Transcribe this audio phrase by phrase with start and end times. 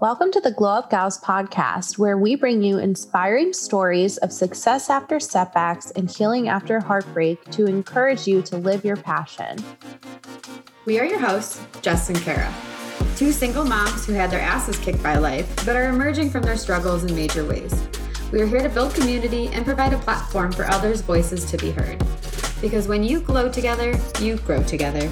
[0.00, 4.90] Welcome to the Glow Up Gals podcast, where we bring you inspiring stories of success
[4.90, 9.56] after setbacks and healing after heartbreak to encourage you to live your passion.
[10.84, 12.52] We are your hosts, Jess and Kara,
[13.14, 16.56] two single moms who had their asses kicked by life but are emerging from their
[16.56, 17.80] struggles in major ways.
[18.32, 21.70] We are here to build community and provide a platform for others' voices to be
[21.70, 22.02] heard.
[22.60, 25.08] Because when you glow together, you grow together.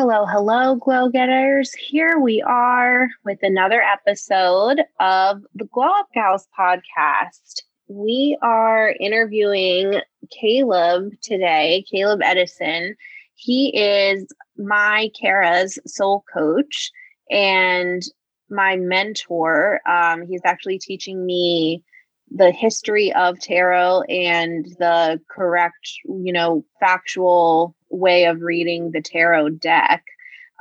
[0.00, 1.74] Hello, hello, glow getters.
[1.74, 7.62] Here we are with another episode of the Glow Up Gals podcast.
[7.88, 10.00] We are interviewing
[10.30, 12.94] Caleb today, Caleb Edison.
[13.34, 16.92] He is my Kara's soul coach
[17.28, 18.00] and
[18.48, 19.80] my mentor.
[19.84, 21.82] Um, he's actually teaching me
[22.30, 29.50] the history of tarot and the correct, you know, factual way of reading the tarot
[29.50, 30.04] deck,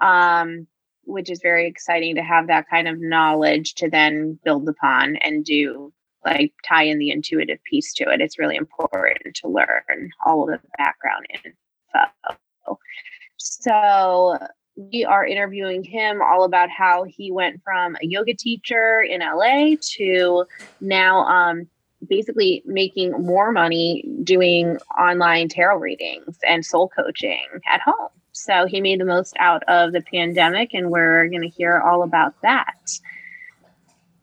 [0.01, 0.67] um,
[1.03, 5.45] which is very exciting to have that kind of knowledge to then build upon and
[5.45, 5.93] do
[6.25, 8.21] like tie in the intuitive piece to it.
[8.21, 12.79] It's really important to learn all of the background info.
[13.37, 14.37] So
[14.75, 19.75] we are interviewing him all about how he went from a yoga teacher in LA
[19.95, 20.45] to
[20.81, 21.67] now um,
[22.07, 28.09] basically making more money doing online tarot readings and soul coaching at home.
[28.31, 32.03] So he made the most out of the pandemic, and we're going to hear all
[32.03, 32.99] about that.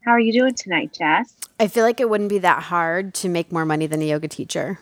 [0.05, 1.35] How are you doing tonight, Jess?
[1.59, 4.29] I feel like it wouldn't be that hard to make more money than a yoga
[4.29, 4.79] teacher.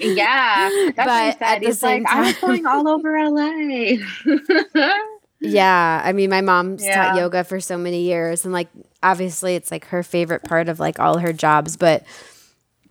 [0.00, 1.62] yeah, that's but what he said.
[1.62, 3.96] He's like, time- I was going all over LA.
[5.44, 6.94] yeah, I mean, my mom's yeah.
[6.94, 8.68] taught yoga for so many years, and like,
[9.02, 12.04] obviously, it's like her favorite part of like all her jobs, but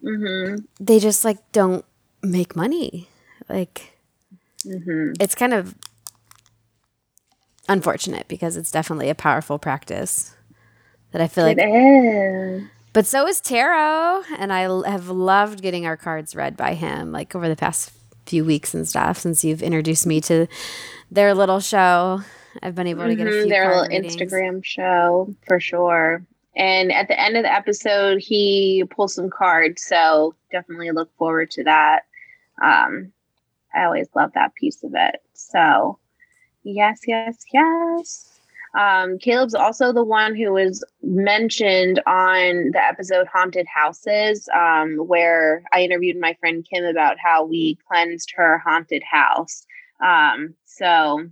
[0.03, 0.63] mm-hmm.
[0.79, 1.85] they just like don't
[2.21, 3.09] make money.
[3.49, 3.93] Like,
[4.65, 5.13] mm-hmm.
[5.19, 5.75] it's kind of
[7.67, 10.35] unfortunate because it's definitely a powerful practice
[11.11, 12.63] that I feel like it is.
[12.93, 17.35] But so is tarot, and I have loved getting our cards read by him, like
[17.35, 17.91] over the past
[18.27, 19.17] few weeks and stuff.
[19.17, 20.47] Since you've introduced me to
[21.09, 22.21] their little show,
[22.61, 24.15] I've been able to get a mm-hmm, few their little readings.
[24.15, 26.25] Instagram show for sure.
[26.55, 31.49] And at the end of the episode, he pulls some cards, so definitely look forward
[31.51, 32.01] to that.
[32.61, 33.11] Um,
[33.73, 35.21] I always love that piece of it.
[35.33, 35.97] So,
[36.63, 38.29] yes, yes, yes.
[38.77, 45.63] Um, Caleb's also the one who was mentioned on the episode Haunted Houses, um, where
[45.71, 49.65] I interviewed my friend Kim about how we cleansed her haunted house.
[50.03, 51.29] Um, so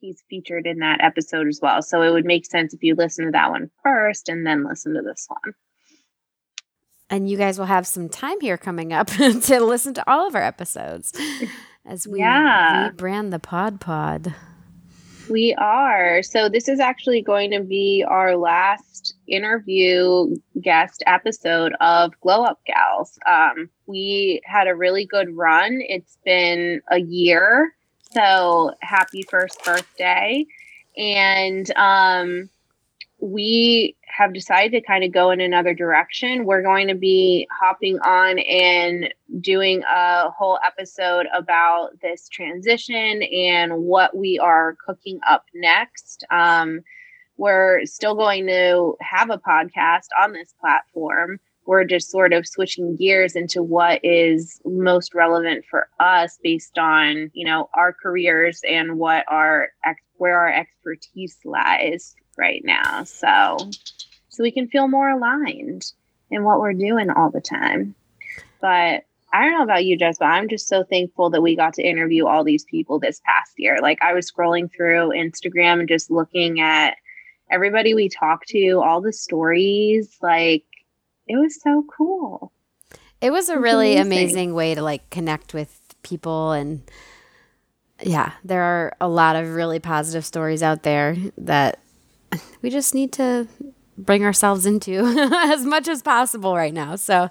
[0.00, 1.82] he's featured in that episode as well.
[1.82, 4.94] So it would make sense if you listen to that one first and then listen
[4.94, 5.54] to this one.
[7.08, 10.34] And you guys will have some time here coming up to listen to all of
[10.34, 11.12] our episodes
[11.86, 12.90] as we yeah.
[12.90, 14.34] rebrand the Pod Pod.
[15.28, 16.22] We are.
[16.22, 22.60] So, this is actually going to be our last interview guest episode of Glow Up
[22.64, 23.18] Gals.
[23.26, 25.80] Um, we had a really good run.
[25.80, 27.72] It's been a year.
[28.12, 30.46] So, happy first birthday.
[30.96, 32.48] And um,
[33.18, 36.44] we have decided to kind of go in another direction.
[36.44, 43.84] We're going to be hopping on and doing a whole episode about this transition and
[43.84, 46.24] what we are cooking up next.
[46.30, 46.80] Um,
[47.36, 51.38] we're still going to have a podcast on this platform.
[51.66, 57.30] We're just sort of switching gears into what is most relevant for us based on,
[57.34, 59.68] you know, our careers and what our
[60.18, 63.04] where our expertise lies right now.
[63.04, 63.58] So
[64.28, 65.92] so we can feel more aligned
[66.30, 67.94] in what we're doing all the time.
[68.60, 71.74] But I don't know about you, Jess, but I'm just so thankful that we got
[71.74, 73.78] to interview all these people this past year.
[73.82, 76.96] Like I was scrolling through Instagram and just looking at
[77.50, 80.64] everybody we talked to, all the stories, like
[81.26, 82.52] it was so cool.
[83.20, 84.06] It was a really amazing.
[84.06, 86.82] amazing way to like connect with people and
[88.02, 91.80] yeah, there are a lot of really positive stories out there that
[92.62, 93.48] we just need to
[93.96, 94.98] bring ourselves into
[95.44, 96.96] as much as possible right now.
[96.96, 97.30] So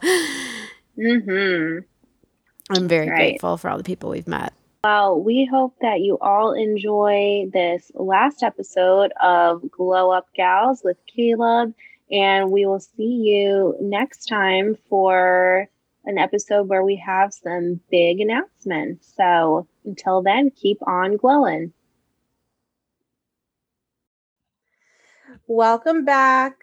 [0.98, 1.80] mm-hmm.
[2.70, 3.16] I'm very right.
[3.16, 4.54] grateful for all the people we've met.
[4.84, 10.98] Well, we hope that you all enjoy this last episode of Glow Up Gals with
[11.16, 11.74] Caleb.
[12.12, 15.68] And we will see you next time for
[16.06, 19.12] an episode where we have some big announcements.
[19.18, 21.74] So until then, keep on glowing.
[25.48, 26.56] Welcome back,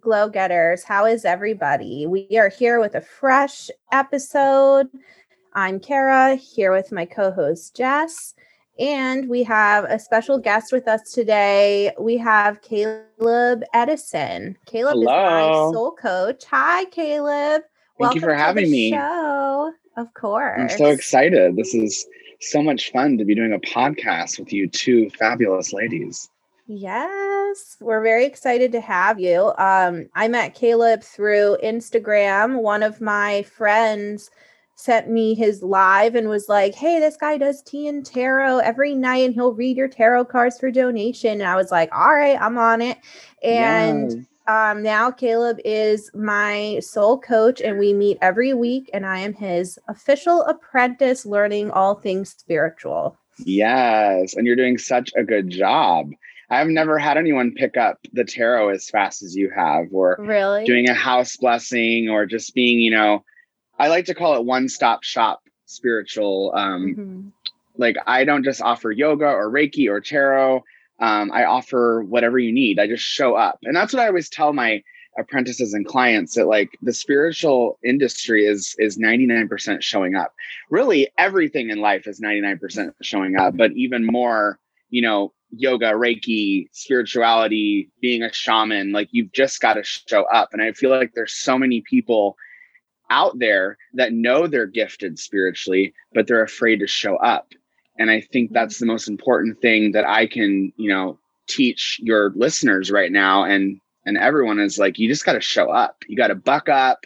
[0.00, 0.84] Glow Getters.
[0.84, 2.06] How is everybody?
[2.06, 4.88] We are here with a fresh episode.
[5.54, 8.34] I'm Kara here with my co host Jess.
[8.80, 11.92] And we have a special guest with us today.
[12.00, 14.56] We have Caleb Edison.
[14.64, 15.02] Caleb Hello.
[15.02, 16.44] is my soul coach.
[16.46, 17.60] Hi, Caleb.
[17.60, 18.92] Thank Welcome you for having me.
[18.92, 19.74] Show.
[19.98, 20.58] Of course.
[20.58, 21.56] I'm so excited.
[21.56, 22.06] This is
[22.40, 26.30] so much fun to be doing a podcast with you two fabulous ladies.
[26.66, 29.52] Yes, we're very excited to have you.
[29.58, 32.62] Um, I met Caleb through Instagram.
[32.62, 34.30] One of my friends
[34.80, 38.94] sent me his live and was like, Hey, this guy does tea and tarot every
[38.94, 41.40] night and he'll read your tarot cards for donation.
[41.40, 42.98] And I was like, All right, I'm on it.
[43.42, 44.26] And yes.
[44.46, 49.34] um, now Caleb is my soul coach and we meet every week, and I am
[49.34, 53.16] his official apprentice learning all things spiritual.
[53.38, 54.34] Yes.
[54.34, 56.10] And you're doing such a good job.
[56.50, 60.64] I've never had anyone pick up the tarot as fast as you have, or really
[60.64, 63.24] doing a house blessing, or just being, you know,
[63.80, 66.52] I like to call it one stop shop spiritual.
[66.54, 67.28] Um, mm-hmm.
[67.78, 70.62] Like I don't just offer yoga or Reiki or tarot.
[70.98, 72.78] Um, I offer whatever you need.
[72.78, 74.82] I just show up, and that's what I always tell my
[75.18, 80.32] apprentices and clients that like the spiritual industry is is 99% showing up
[80.70, 86.68] really everything in life is 99% showing up but even more you know yoga reiki
[86.70, 91.10] spirituality being a shaman like you've just got to show up and i feel like
[91.14, 92.36] there's so many people
[93.10, 97.48] out there that know they're gifted spiritually, but they're afraid to show up.
[97.98, 101.18] And I think that's the most important thing that I can, you know,
[101.48, 105.70] teach your listeners right now and and everyone is like you just got to show
[105.70, 105.96] up.
[106.08, 107.04] You got to buck up,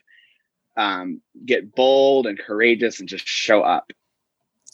[0.77, 3.93] um, get bold and courageous and just show up.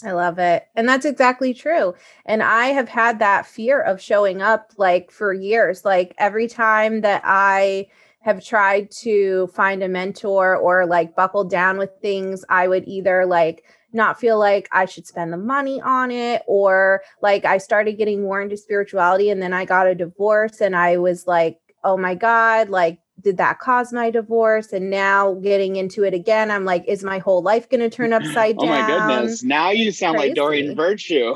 [0.04, 0.66] I love it.
[0.74, 1.94] And that's exactly true.
[2.24, 5.84] And I have had that fear of showing up like for years.
[5.84, 7.88] Like every time that I
[8.22, 13.24] have tried to find a mentor or like buckle down with things, I would either
[13.24, 17.98] like not feel like I should spend the money on it or like I started
[17.98, 21.96] getting more into spirituality and then I got a divorce and I was like, oh
[21.96, 24.72] my God, like, did that cause my divorce?
[24.72, 28.12] And now getting into it again, I'm like, is my whole life going to turn
[28.12, 28.68] upside down?
[28.68, 29.42] oh my goodness.
[29.42, 30.28] Now you sound Crazy.
[30.28, 31.34] like Doreen Virtue.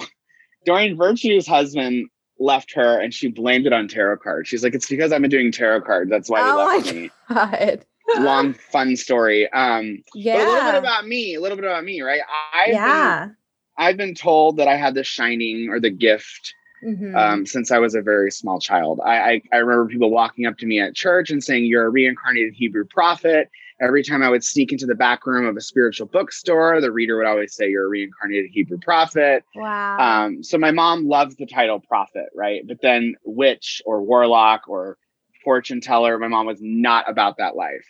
[0.65, 2.09] Doreen Virtue's husband
[2.39, 4.49] left her and she blamed it on tarot cards.
[4.49, 6.11] She's like, it's because I've been doing tarot cards.
[6.11, 7.11] That's why oh they left me.
[7.29, 7.85] God.
[8.19, 9.51] Long fun story.
[9.53, 10.37] Um yeah.
[10.37, 12.21] A little bit about me, a little bit about me, right?
[12.53, 13.27] I've yeah.
[13.27, 13.37] Been,
[13.77, 16.55] I've been told that I had the shining or the gift
[16.85, 17.17] mm-hmm.
[17.17, 19.01] um, since I was a very small child.
[19.05, 21.91] I, I I remember people walking up to me at church and saying, You're a
[21.91, 23.51] reincarnated Hebrew prophet.
[23.81, 27.17] Every time I would sneak into the back room of a spiritual bookstore, the reader
[27.17, 29.45] would always say, You're a reincarnated Hebrew prophet.
[29.55, 29.99] Wow.
[29.99, 32.67] Um, so my mom loved the title prophet, right?
[32.67, 34.97] But then witch or warlock or
[35.43, 37.85] fortune teller, my mom was not about that life.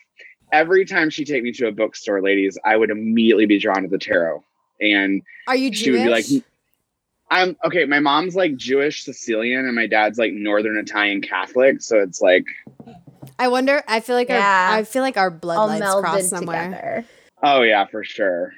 [0.52, 3.88] Every time she'd take me to a bookstore, ladies, I would immediately be drawn to
[3.88, 4.42] the tarot.
[4.80, 5.82] And are you Jewish?
[5.82, 6.26] She would be like,
[7.30, 7.84] I'm okay.
[7.84, 11.82] My mom's like Jewish Sicilian, and my dad's like Northern Italian Catholic.
[11.82, 12.44] So it's like
[13.38, 13.82] I wonder.
[13.88, 14.70] I feel like yeah.
[14.70, 16.64] our I feel like our bloodlines cross somewhere.
[16.64, 17.04] Together.
[17.42, 18.52] Oh yeah, for sure.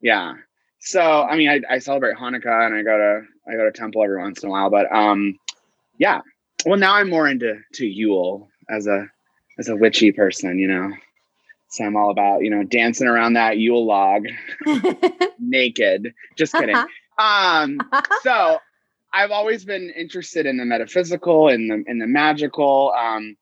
[0.00, 0.34] Yeah.
[0.80, 4.02] So I mean, I, I celebrate Hanukkah and I go to I go to temple
[4.02, 5.38] every once in a while, but um,
[5.98, 6.20] yeah.
[6.66, 9.06] Well, now I'm more into to Yule as a
[9.58, 10.92] as a witchy person, you know.
[11.68, 14.26] So I'm all about you know dancing around that Yule log
[15.38, 16.14] naked.
[16.36, 16.76] Just kidding.
[17.18, 17.80] um,
[18.22, 18.58] so
[19.12, 22.92] I've always been interested in the metaphysical and the in the magical.
[22.96, 23.36] Um,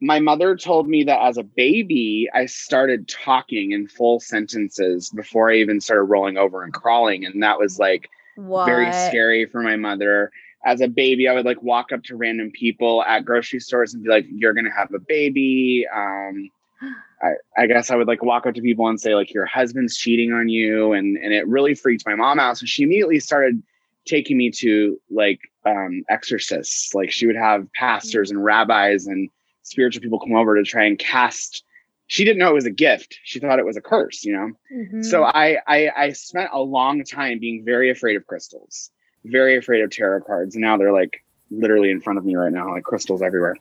[0.00, 5.50] my mother told me that as a baby, I started talking in full sentences before
[5.50, 7.24] I even started rolling over and crawling.
[7.24, 8.66] And that was like what?
[8.66, 10.30] very scary for my mother.
[10.64, 14.04] As a baby, I would like walk up to random people at grocery stores and
[14.04, 15.86] be like, You're gonna have a baby.
[15.92, 16.50] Um,
[17.22, 19.96] I, I guess I would like walk up to people and say, like, your husband's
[19.96, 20.92] cheating on you.
[20.92, 22.58] And and it really freaked my mom out.
[22.58, 23.60] So she immediately started
[24.06, 26.94] taking me to like um exorcists.
[26.94, 29.28] Like she would have pastors and rabbis and
[29.70, 31.64] spiritual people come over to try and cast
[32.08, 33.20] she didn't know it was a gift.
[33.22, 34.50] She thought it was a curse you know?
[34.74, 35.02] Mm-hmm.
[35.02, 38.90] so I, I i spent a long time being very afraid of crystals
[39.24, 40.54] very afraid of tarot cards.
[40.54, 43.56] And now they're like literally in front of me right now like crystals everywhere.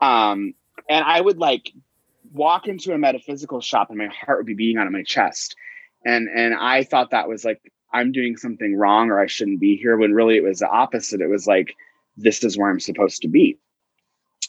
[0.00, 0.54] Um
[0.88, 1.72] and i would like
[2.32, 5.56] walk into a metaphysical shop and my heart would be beating out of my chest.
[6.04, 9.76] And and i thought that was like i'm doing something wrong or i shouldn't be
[9.76, 11.20] here when really it was the opposite.
[11.20, 11.76] It was like
[12.16, 13.58] this is where i'm supposed to be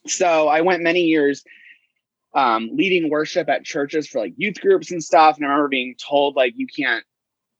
[0.07, 1.43] so I went many years
[2.33, 5.37] um, leading worship at churches for like youth groups and stuff.
[5.37, 7.03] And I remember being told like you can't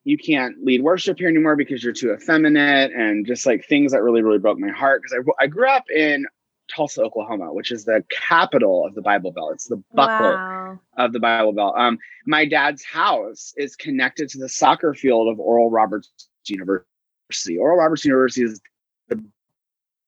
[0.06, 4.04] you can't lead worship here anymore because you're too effeminate and just like things that
[4.04, 6.26] really really broke my heart because I, I grew up in
[6.74, 9.52] Tulsa, Oklahoma, which is the capital of the Bible Belt.
[9.54, 10.80] It's the buckle wow.
[10.98, 11.76] of the Bible Belt.
[11.78, 16.10] Um, my dad's house is connected to the soccer field of Oral Roberts
[16.46, 17.58] University.
[17.58, 18.62] Oral Roberts University is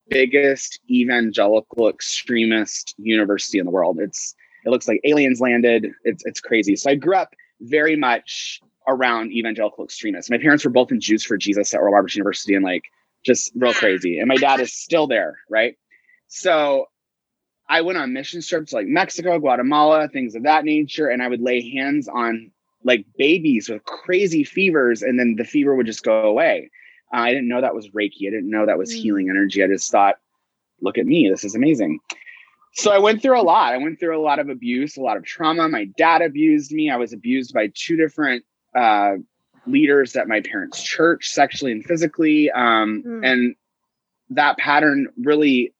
[0.10, 4.00] biggest evangelical extremist university in the world.
[4.00, 4.36] It's
[4.66, 5.88] it looks like aliens landed.
[6.04, 6.76] It's it's crazy.
[6.76, 10.30] So I grew up very much around evangelical extremists.
[10.30, 12.84] My parents were both in Jews for Jesus at Oral Roberts University and like
[13.26, 14.20] just real crazy.
[14.20, 15.76] And my dad is still there, right?
[16.28, 16.88] So
[17.68, 21.42] I went on mission trips like Mexico, Guatemala, things of that nature, and I would
[21.42, 22.52] lay hands on
[22.84, 26.70] like babies with crazy fevers, and then the fever would just go away.
[27.24, 28.28] I didn't know that was Reiki.
[28.28, 29.02] I didn't know that was mm.
[29.02, 29.64] healing energy.
[29.64, 30.16] I just thought,
[30.82, 32.00] look at me, this is amazing.
[32.74, 33.74] So I went through a lot.
[33.74, 35.70] I went through a lot of abuse, a lot of trauma.
[35.70, 36.90] My dad abused me.
[36.90, 38.44] I was abused by two different
[38.78, 39.14] uh,
[39.66, 42.52] leaders at my parents' church, sexually and physically.
[42.52, 43.26] Um, mm.
[43.26, 43.56] And
[44.32, 45.74] that pattern really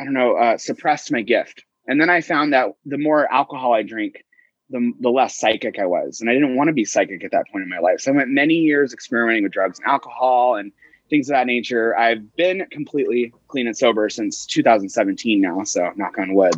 [0.00, 1.64] I don't know, uh, suppressed my gift.
[1.86, 4.24] And then I found that the more alcohol I drink,
[4.70, 6.20] the, the less psychic I was.
[6.20, 8.00] And I didn't want to be psychic at that point in my life.
[8.00, 10.72] So I went many years experimenting with drugs and alcohol and
[11.10, 11.96] things of that nature.
[11.96, 15.64] I've been completely clean and sober since 2017 now.
[15.64, 16.54] So knock on wood.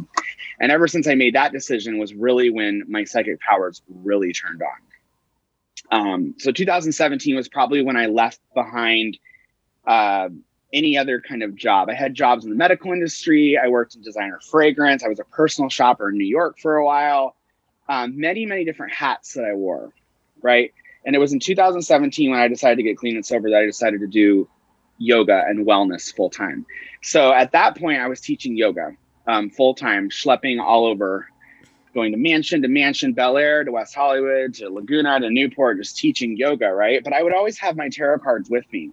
[0.60, 4.62] And ever since I made that decision was really when my psychic powers really turned
[4.62, 4.78] on.
[5.90, 9.18] Um, so 2017 was probably when I left behind
[9.86, 10.28] uh,
[10.72, 11.90] any other kind of job.
[11.90, 13.58] I had jobs in the medical industry.
[13.62, 15.02] I worked in designer fragrance.
[15.04, 17.36] I was a personal shopper in New York for a while.
[17.88, 19.92] Um, many, many different hats that I wore,
[20.40, 20.72] right?
[21.04, 23.66] And it was in 2017 when I decided to get clean and sober that I
[23.66, 24.48] decided to do
[24.98, 26.64] yoga and wellness full time.
[27.02, 28.96] So at that point, I was teaching yoga
[29.26, 31.28] um, full time, schlepping all over,
[31.92, 35.96] going to mansion to mansion, Bel Air to West Hollywood to Laguna to Newport, just
[35.96, 37.02] teaching yoga, right?
[37.02, 38.92] But I would always have my tarot cards with me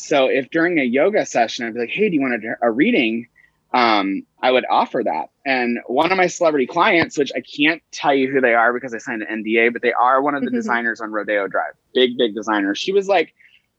[0.00, 2.70] so if during a yoga session, I'd be like, hey, do you want a, a
[2.70, 3.28] reading?
[3.72, 5.30] Um, I would offer that.
[5.46, 8.92] And one of my celebrity clients, which I can't tell you who they are because
[8.92, 12.16] I signed an NDA, but they are one of the designers on Rodeo Drive, big,
[12.18, 12.74] big designer.
[12.74, 13.34] She was like,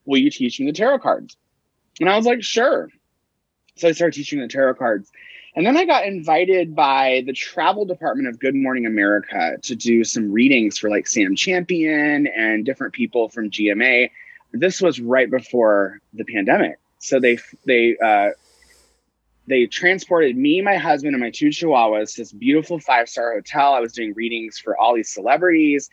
[0.05, 1.35] will you teach me the tarot cards?
[1.99, 2.89] And I was like, sure.
[3.75, 5.11] So I started teaching the tarot cards.
[5.55, 10.05] And then I got invited by the travel department of Good Morning America to do
[10.05, 14.09] some readings for like Sam Champion and different people from GMA
[14.53, 16.77] this was right before the pandemic.
[16.99, 18.31] So they they uh,
[19.51, 23.73] they transported me, my husband, and my two chihuahuas to this beautiful five star hotel.
[23.73, 25.89] I was doing readings for all these celebrities.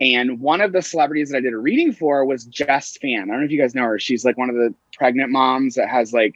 [0.00, 3.24] And one of the celebrities that I did a reading for was Jess Fan.
[3.24, 3.98] I don't know if you guys know her.
[3.98, 6.34] She's like one of the pregnant moms that has like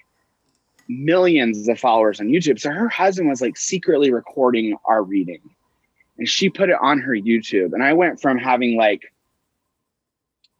[0.89, 2.61] millions of followers on YouTube.
[2.61, 5.41] So her husband was like secretly recording our reading
[6.19, 7.73] and she put it on her YouTube.
[7.73, 9.03] And I went from having like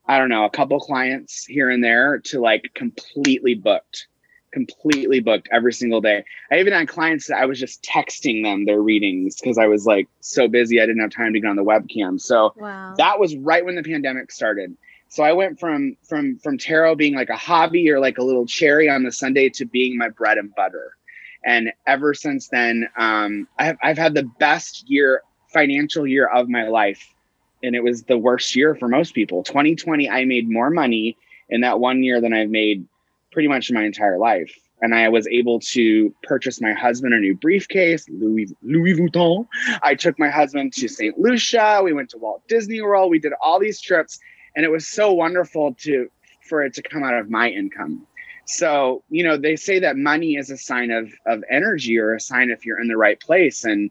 [0.07, 4.07] I don't know, a couple clients here and there to like completely booked,
[4.55, 6.25] completely booked every single day.
[6.51, 9.85] I even had clients that I was just texting them their readings because I was
[9.85, 12.21] like so busy I didn't have time to get on the webcam.
[12.21, 12.95] So wow.
[12.97, 14.77] that was right when the pandemic started.
[15.09, 18.47] So I went from from from tarot being like a hobby or like a little
[18.47, 20.97] cherry on the sundae to being my bread and butter.
[21.45, 26.69] And ever since then, um, I've I've had the best year financial year of my
[26.69, 27.15] life
[27.63, 29.43] and it was the worst year for most people.
[29.43, 31.17] 2020, I made more money
[31.49, 32.87] in that one year than I've made
[33.35, 34.57] pretty much my entire life.
[34.81, 39.47] And I was able to purchase my husband a new briefcase, Louis Louis Vuitton.
[39.83, 41.19] I took my husband to St.
[41.19, 41.81] Lucia.
[41.83, 43.11] We went to Walt Disney World.
[43.11, 44.19] We did all these trips,
[44.55, 46.09] and it was so wonderful to
[46.49, 48.07] for it to come out of my income.
[48.47, 52.21] So, you know, they say that money is a sign of of energy or a
[52.21, 53.65] sign if you're in the right place.
[53.65, 53.91] And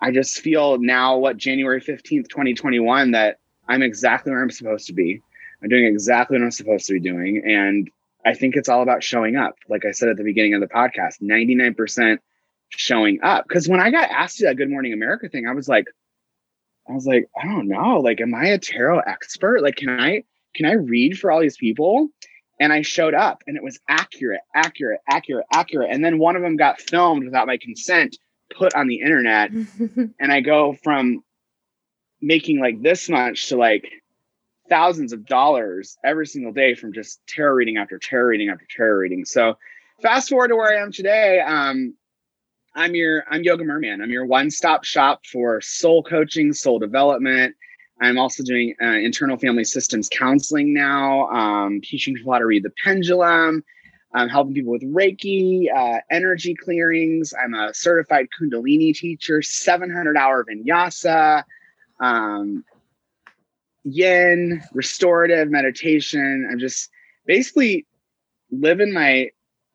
[0.00, 4.92] I just feel now, what January 15th, 2021, that I'm exactly where I'm supposed to
[4.92, 5.20] be.
[5.60, 7.42] I'm doing exactly what I'm supposed to be doing.
[7.44, 7.90] And
[8.28, 9.56] I think it's all about showing up.
[9.70, 12.18] Like I said at the beginning of the podcast, 99%
[12.68, 13.46] showing up.
[13.48, 15.86] Because when I got asked to that Good Morning America thing, I was like,
[16.86, 18.00] I was like, I don't know.
[18.00, 19.62] Like, am I a tarot expert?
[19.62, 22.08] Like, can I can I read for all these people?
[22.60, 25.88] And I showed up and it was accurate, accurate, accurate, accurate.
[25.90, 28.18] And then one of them got filmed without my consent
[28.54, 29.50] put on the internet
[30.20, 31.24] and I go from
[32.20, 33.90] making like this much to like
[34.68, 38.98] thousands of dollars every single day from just tarot reading after tarot reading after tarot
[38.98, 39.24] reading.
[39.24, 39.56] So
[40.02, 41.40] fast forward to where I am today.
[41.40, 41.94] Um,
[42.74, 44.00] I'm your I'm Yoga Merman.
[44.00, 47.56] I'm your one-stop shop for soul coaching, soul development.
[48.00, 52.62] I'm also doing uh, internal family systems counseling now, um, teaching people how to read
[52.62, 53.64] the pendulum,
[54.14, 57.34] I'm helping people with Reiki, uh, energy clearings.
[57.34, 61.44] I'm a certified Kundalini teacher, 700 hour vinyasa,
[62.00, 62.64] um,
[63.84, 66.48] yin, restorative meditation.
[66.50, 66.90] I'm just
[67.26, 67.86] basically
[68.50, 69.30] living my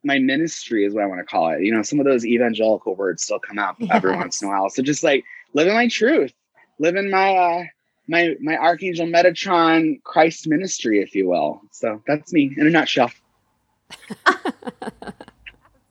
[0.06, 1.62] my ministry is what I want to call it.
[1.62, 4.68] You know, some of those evangelical words still come out every once in a while.
[4.68, 6.32] So just like living my truth,
[6.78, 7.64] living my uh
[8.06, 11.62] my my archangel Metatron Christ ministry, if you will.
[11.72, 13.10] So that's me in a nutshell.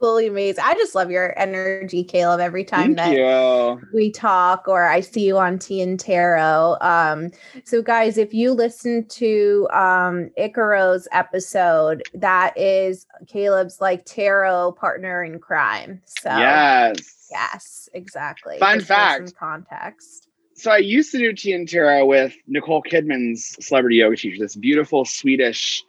[0.04, 0.64] absolutely amazing.
[0.68, 3.82] I just love your energy, Caleb, every time Thank that you.
[3.94, 6.76] we talk or I see you on Tea and Tarot.
[6.82, 7.32] Um,
[7.64, 15.24] so guys, if you listen to um Icaro's episode, that is Caleb's like tarot partner
[15.24, 16.02] in crime.
[16.06, 17.30] So Yes.
[17.32, 18.60] yes, exactly.
[18.60, 19.36] Fun Just fact.
[19.38, 20.28] context.
[20.56, 24.58] So I used to do Tea and Tarot with Nicole Kidman's celebrity yoga teacher, this
[24.58, 25.82] beautiful Swedish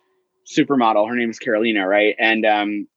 [0.46, 1.08] supermodel.
[1.08, 2.14] Her name is Carolina, right?
[2.18, 2.88] And um,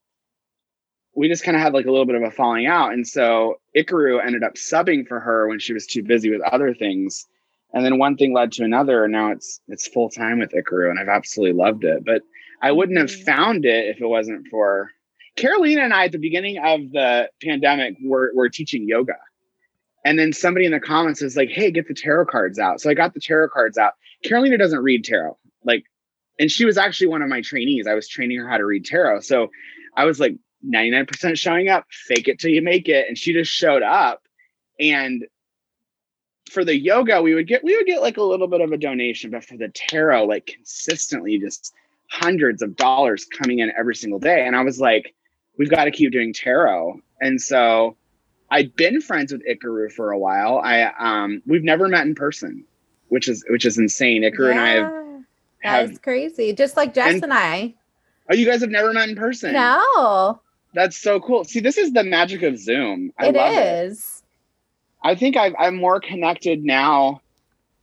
[1.17, 2.93] we just kind of had like a little bit of a falling out.
[2.93, 6.75] And so Ikaru ended up subbing for her when she was too busy with other
[6.75, 7.25] things.
[7.74, 10.89] And then one thing led to another, and now it's it's full time with Ikaru,
[10.89, 12.05] and I've absolutely loved it.
[12.05, 12.21] But
[12.62, 13.25] I wouldn't have Mhm.
[13.25, 14.91] found it if it wasn't for
[15.36, 19.17] Carolina and I at the beginning of the pandemic were, were teaching yoga.
[20.05, 22.79] And then somebody in the comments was like, hey, get the tarot cards out.
[22.79, 23.93] So I got the tarot cards out.
[24.24, 25.38] Carolina doesn't read tarot.
[25.63, 25.83] Like,
[26.39, 27.86] and she was actually one of my trainees.
[27.88, 29.19] I was training her how to read tarot.
[29.21, 29.50] So
[29.95, 30.36] I was like
[30.67, 33.07] 99% showing up, fake it till you make it.
[33.07, 34.24] And she just showed up.
[34.79, 35.25] And
[36.51, 38.77] for the yoga, we would get we would get like a little bit of a
[38.77, 41.74] donation, but for the tarot, like consistently just
[42.09, 44.45] hundreds of dollars coming in every single day.
[44.45, 45.13] And I was like,
[45.57, 47.01] we've got to keep doing tarot.
[47.19, 47.97] And so
[48.50, 50.59] I'd been friends with Ikaru for a while.
[50.63, 52.63] I um we've never met in person,
[53.09, 54.21] which is which is insane.
[54.24, 54.69] Ikaru and I
[55.63, 56.53] have, Yeah, crazy.
[56.53, 57.74] Just like Jess and- and, I.
[58.31, 59.51] oh you guys have never met in person.
[59.53, 60.39] No,
[60.77, 61.43] That's so cool.
[61.43, 63.12] See, this is the magic of Zoom.
[63.17, 63.86] I it love it.
[63.86, 64.22] is.
[65.03, 67.22] I think I've, I'm more connected now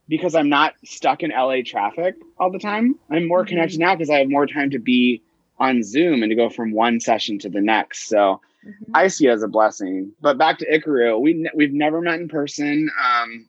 [0.07, 2.95] because I'm not stuck in LA traffic all the time.
[3.11, 3.49] I'm more Mhm.
[3.49, 5.23] connected now because I have more time to be
[5.59, 8.07] on Zoom and to go from one session to the next.
[8.07, 8.73] So Mhm.
[8.95, 10.13] I see it as a blessing.
[10.21, 12.89] But back to Ikaru, we we've never met in person.
[13.05, 13.49] Um,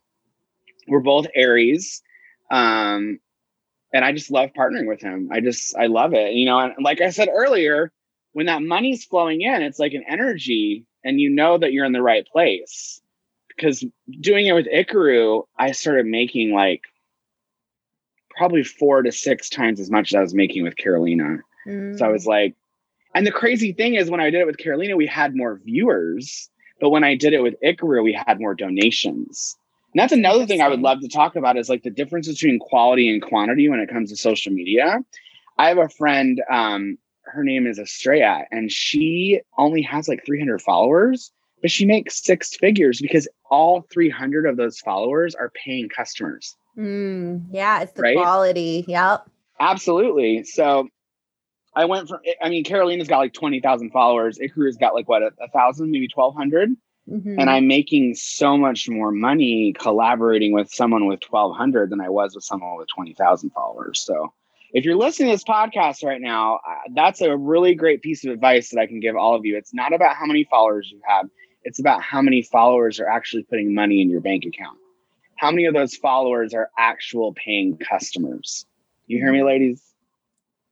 [0.88, 2.02] we're both Aries,
[2.50, 3.20] um,
[3.94, 5.30] and I just love partnering with him.
[5.32, 6.34] I just I love it.
[6.34, 7.92] You know, and like I said earlier,
[8.36, 11.94] when that money's flowing in, it's like an energy, and you know that you're in
[11.94, 13.00] the right place.
[13.48, 13.86] Because
[14.20, 16.82] doing it with Ikaru, I started making like
[18.36, 21.38] probably four to six times as much as I was making with Carolina.
[21.98, 22.56] So I was like,
[23.14, 26.50] and the crazy thing is when I did it with Carolina, we had more viewers,
[26.82, 29.56] but when I did it with Ikaru, we had more donations.
[29.94, 32.60] And that's another thing I would love to talk about is like the difference between
[32.60, 35.00] quality and quantity when it comes to social media.
[35.58, 36.98] I have a friend, um,
[37.36, 42.56] her name is Estrella, and she only has like 300 followers, but she makes six
[42.56, 46.56] figures because all 300 of those followers are paying customers.
[46.78, 48.16] Mm, yeah, it's the Right?
[48.18, 48.86] quality.
[48.88, 49.30] Yep.
[49.60, 50.44] Absolutely.
[50.44, 50.88] So
[51.76, 54.40] I went from, I mean, Carolina's got like 20,000 followers.
[54.40, 56.72] Ikaru's got like what, a, a thousand, maybe 1,200.
[57.10, 57.36] Mhm.
[57.40, 62.34] And I'm making so much more money collaborating with someone with 1,200 than I was
[62.34, 64.02] with someone with 20,000 followers.
[64.02, 64.34] So
[64.76, 68.34] if you're listening to this podcast right now, uh, that's a really great piece of
[68.34, 69.56] advice that I can give all of you.
[69.56, 71.30] It's not about how many followers you have,
[71.64, 74.78] it's about how many followers are actually putting money in your bank account.
[75.38, 78.66] How many of those followers are actual paying customers?
[79.08, 79.82] You hear me, ladies?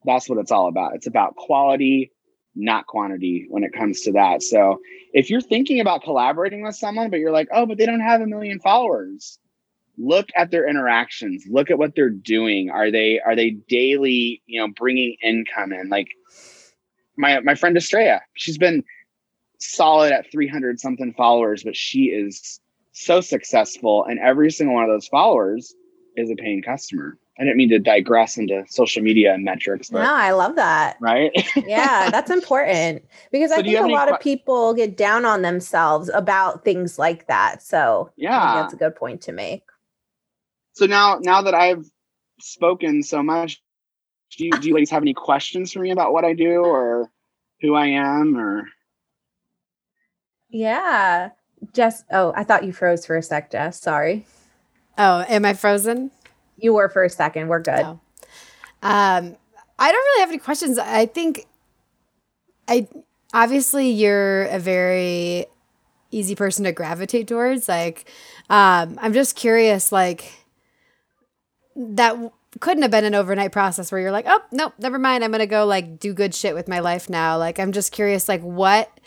[0.03, 0.95] That's what it's all about.
[0.95, 2.11] It's about quality,
[2.55, 4.43] not quantity when it comes to that.
[4.43, 4.81] So
[5.13, 8.19] if you're thinking about collaborating with someone, but you're like, oh, but they don't have
[8.19, 9.39] a million followers,
[9.97, 11.45] look at their interactions.
[11.49, 12.69] Look at what they're doing.
[12.69, 15.89] Are they are they daily, you know, bringing income in?
[15.89, 16.09] Like
[17.17, 18.83] my my friend Estrella, she's been
[19.59, 22.59] solid at 300 something followers, but she is
[22.91, 25.73] so successful, and every single one of those followers
[26.15, 27.17] is a paying customer.
[27.39, 30.97] I didn't mean to digress into social media and metrics, but no, I love that.
[31.01, 31.31] right?
[31.55, 36.11] Yeah, that's important because So I think a lot of people get down on themselves
[36.13, 37.63] about things like that.
[37.63, 38.53] So I think yeah.
[38.53, 39.63] that's a good point to make.
[40.73, 41.85] So now, now that I've
[42.39, 43.61] spoken so much,
[44.37, 47.09] do you, do you ladies have any questions for me about what I do or
[47.61, 48.67] who I am or?
[50.49, 51.29] Yeah.
[51.73, 53.79] Jess, oh, I thought you froze for a sec, Jess.
[53.79, 54.25] Sorry.
[54.97, 56.11] Oh, am I frozen?
[56.57, 57.47] You were for a second.
[57.47, 57.79] We're good.
[57.79, 57.99] Oh.
[58.81, 59.37] Um,
[59.79, 60.77] I don't really have any questions.
[60.77, 61.45] I think
[62.67, 62.87] I
[63.33, 65.45] obviously you're a very
[66.11, 67.67] easy person to gravitate towards.
[67.67, 68.05] Like,
[68.49, 70.31] um, I'm just curious, like
[71.75, 75.23] that couldn't have been an overnight process where you're like, oh nope, never mind.
[75.23, 77.37] I'm gonna go like do good shit with my life now.
[77.37, 78.99] Like, I'm just curious, like what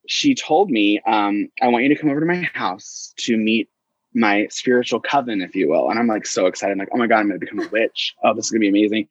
[0.09, 3.69] she told me, um, I want you to come over to my house to meet
[4.15, 5.91] my spiritual coven, if you will.
[5.91, 6.73] And I'm like so excited.
[6.73, 8.15] I'm like, oh my God, I'm gonna become a witch.
[8.25, 9.07] Oh, this is gonna be amazing.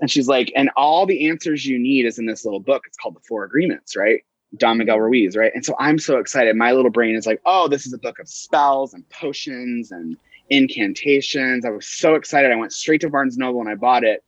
[0.00, 2.82] And she's like, and all the answers you need is in this little book.
[2.86, 4.22] It's called The Four Agreements, right?
[4.56, 5.52] Don Miguel Ruiz, right?
[5.54, 6.56] And so I'm so excited.
[6.56, 10.16] My little brain is like, oh, this is a book of spells and potions and
[10.48, 11.64] incantations.
[11.64, 12.50] I was so excited.
[12.50, 14.24] I went straight to Barnes Noble and I bought it.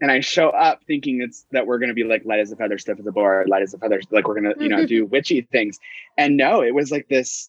[0.00, 2.78] And I show up thinking it's that we're gonna be like light as a feather,
[2.78, 5.42] stiff as a board, light as a feather, like we're gonna, you know, do witchy
[5.42, 5.78] things.
[6.18, 7.48] And no, it was like this.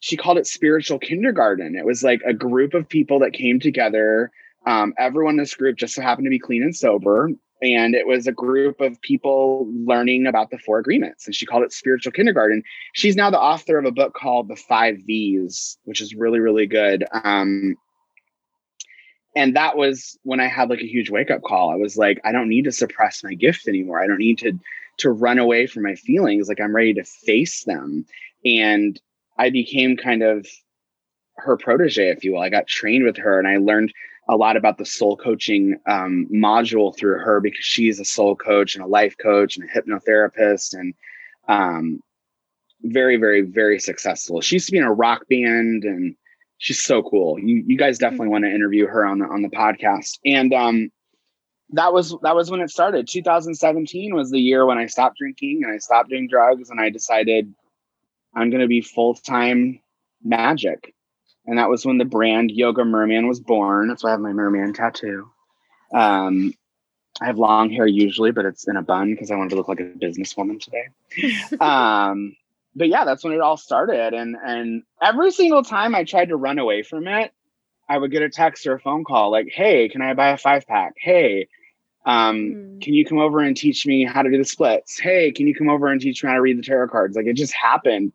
[0.00, 1.74] She called it spiritual kindergarten.
[1.74, 4.30] It was like a group of people that came together.
[4.66, 7.30] Um, everyone in this group just so happened to be clean and sober
[7.62, 11.62] and it was a group of people learning about the four agreements and she called
[11.62, 16.00] it spiritual kindergarten she's now the author of a book called the five v's which
[16.00, 17.76] is really really good um,
[19.36, 21.70] and that was when i had like a huge wake up call.
[21.70, 24.02] I was like i don't need to suppress my gift anymore.
[24.02, 24.58] I don't need to
[24.98, 26.48] to run away from my feelings.
[26.48, 28.04] Like i'm ready to face them.
[28.44, 29.00] And
[29.38, 30.46] i became kind of
[31.36, 32.40] her protege if you will.
[32.40, 33.92] I got trained with her and i learned
[34.28, 38.74] a lot about the soul coaching um, module through her because she's a soul coach
[38.74, 40.94] and a life coach and a hypnotherapist and
[41.46, 42.00] um,
[42.82, 44.40] very, very, very successful.
[44.40, 46.16] She used to be in a rock band and
[46.58, 47.38] she's so cool.
[47.38, 50.18] You you guys definitely want to interview her on the on the podcast.
[50.24, 50.90] And um,
[51.70, 53.08] that was that was when it started.
[53.08, 56.90] 2017 was the year when I stopped drinking and I stopped doing drugs and I
[56.90, 57.52] decided
[58.34, 59.80] I'm going to be full time
[60.22, 60.94] magic
[61.46, 63.88] and that was when the brand Yoga Merman was born.
[63.88, 65.30] That's why I have my merman tattoo.
[65.94, 66.52] Um,
[67.20, 69.68] I have long hair usually, but it's in a bun because I wanted to look
[69.68, 71.56] like a businesswoman today.
[71.60, 72.36] um,
[72.76, 74.12] but yeah, that's when it all started.
[74.12, 77.32] And and every single time I tried to run away from it,
[77.88, 80.36] I would get a text or a phone call like, "Hey, can I buy a
[80.36, 80.94] five pack?
[80.98, 81.48] Hey,
[82.04, 82.82] um, mm.
[82.82, 85.00] can you come over and teach me how to do the splits?
[85.00, 87.26] Hey, can you come over and teach me how to read the tarot cards?" Like
[87.26, 88.12] it just happened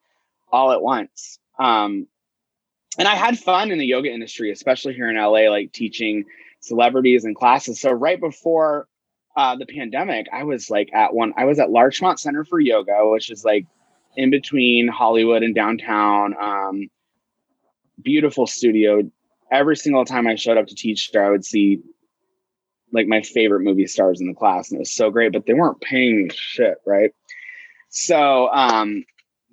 [0.52, 1.40] all at once.
[1.58, 2.08] Um,
[2.98, 6.26] and I had fun in the yoga industry, especially here in LA, like teaching
[6.60, 7.80] celebrities and classes.
[7.80, 8.88] So right before
[9.36, 13.10] uh, the pandemic, I was like at one, I was at Larchmont Center for Yoga,
[13.10, 13.66] which is like
[14.16, 16.36] in between Hollywood and downtown.
[16.40, 16.90] Um,
[18.02, 19.10] beautiful studio.
[19.52, 21.82] Every single time I showed up to teach there, I would see
[22.94, 25.34] like my favorite movie stars in the class, and it was so great.
[25.34, 27.12] But they weren't paying shit, right?
[27.90, 29.04] So um,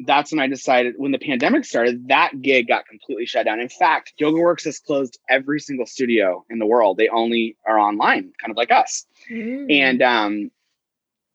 [0.06, 3.60] that's when I decided when the pandemic started, that gig got completely shut down.
[3.60, 6.96] In fact, Yoga Works has closed every single studio in the world.
[6.96, 9.06] They only are online, kind of like us.
[9.30, 9.72] Mm.
[9.72, 10.50] And um,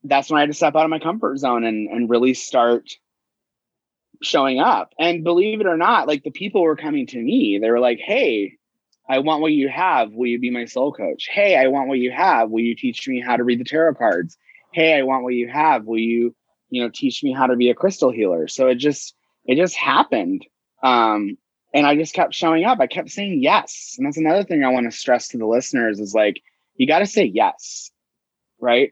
[0.03, 2.89] that's when I had to step out of my comfort zone and, and really start
[4.23, 4.93] showing up.
[4.97, 7.59] And believe it or not, like the people were coming to me.
[7.61, 8.57] They were like, hey,
[9.09, 10.11] I want what you have.
[10.13, 11.27] Will you be my soul coach?
[11.29, 12.49] Hey, I want what you have.
[12.49, 14.37] Will you teach me how to read the tarot cards?
[14.73, 15.85] Hey, I want what you have.
[15.85, 16.35] Will you
[16.73, 19.75] you know teach me how to be a crystal healer so it just it just
[19.75, 20.43] happened
[20.81, 21.37] um
[21.71, 24.69] and i just kept showing up i kept saying yes and that's another thing i
[24.69, 26.41] want to stress to the listeners is like
[26.75, 27.91] you got to say yes
[28.59, 28.91] right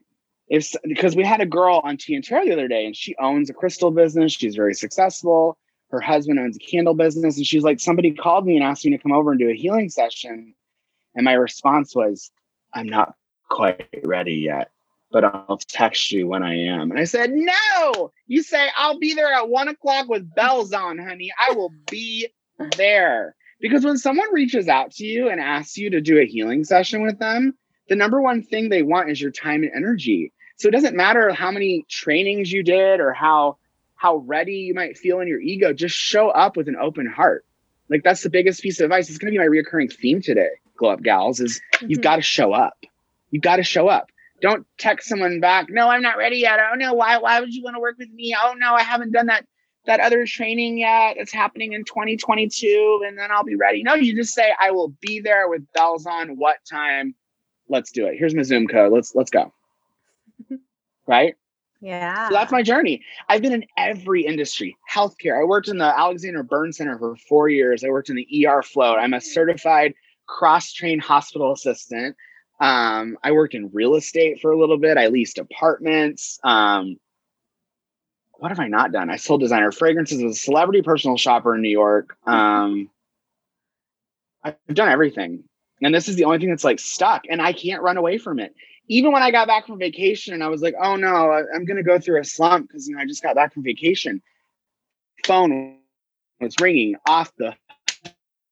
[0.52, 3.16] if because we had a girl on Tea and Tarot the other day and she
[3.20, 5.58] owns a crystal business she's very successful
[5.90, 8.92] her husband owns a candle business and she's like somebody called me and asked me
[8.92, 10.54] to come over and do a healing session
[11.16, 12.30] and my response was
[12.74, 13.16] i'm not
[13.50, 14.70] quite ready yet
[15.12, 16.90] but I'll text you when I am.
[16.90, 20.98] And I said, No, you say I'll be there at one o'clock with bells on,
[20.98, 21.32] honey.
[21.38, 22.30] I will be
[22.78, 23.36] there.
[23.60, 27.02] Because when someone reaches out to you and asks you to do a healing session
[27.02, 27.58] with them,
[27.90, 30.32] the number one thing they want is your time and energy.
[30.62, 33.58] So it doesn't matter how many trainings you did or how
[33.96, 37.46] how ready you might feel in your ego, just show up with an open heart.
[37.90, 39.10] Like that's the biggest piece of advice.
[39.10, 41.90] It's going to be my reoccurring theme today, Glow Up Gals, is mm-hmm.
[41.90, 42.78] you've got to show up.
[43.32, 44.12] You've got to show up.
[44.40, 45.68] Don't text someone back.
[45.70, 46.60] No, I'm not ready yet.
[46.60, 48.36] Oh no, why why would you want to work with me?
[48.40, 49.48] Oh no, I haven't done that
[49.88, 51.18] that other training yet.
[51.18, 53.82] It's happening in 2022 and then I'll be ready.
[53.82, 56.38] No, you just say I will be there with bells on.
[56.38, 57.16] What time?
[57.68, 58.16] Let's do it.
[58.16, 58.94] Here's my Zoom code.
[58.94, 59.52] Let's let's go.
[61.08, 61.36] Right?
[61.82, 62.30] Yeah.
[62.30, 63.02] So that's my journey.
[63.28, 64.78] I've been in every industry.
[64.94, 65.40] Healthcare.
[65.40, 67.84] I worked in the Alexander Burn Center for 4 years.
[67.84, 69.00] I worked in the ER float.
[69.00, 69.96] I'm a certified
[70.28, 72.16] cross-trained hospital assistant.
[72.60, 74.98] Um, I worked in real estate for a little bit.
[74.98, 76.40] I leased apartments.
[76.44, 76.98] Um,
[78.34, 79.10] what have I not done?
[79.10, 82.16] I sold designer fragrances as a celebrity personal shopper in New York.
[82.28, 82.90] Um,
[84.44, 85.44] I've done everything.
[85.82, 88.40] And this is the only thing that's like stuck and I can't run away from
[88.40, 88.54] it.
[88.92, 91.64] Even when I got back from vacation and I was like, oh no, I, am
[91.64, 94.22] going to go through a slump because you know, I just got back from vacation.
[95.26, 95.78] Phone
[96.42, 97.56] was ringing off the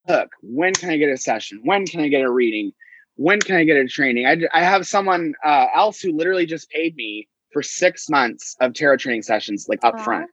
[0.08, 0.30] hook.
[0.42, 1.60] When can I get a session?
[1.66, 2.72] When can I get a reading?
[3.18, 4.28] When can I get a training?
[4.28, 8.74] I, I have someone uh, else who literally just paid me for six months of
[8.74, 10.30] tarot training sessions, like up front.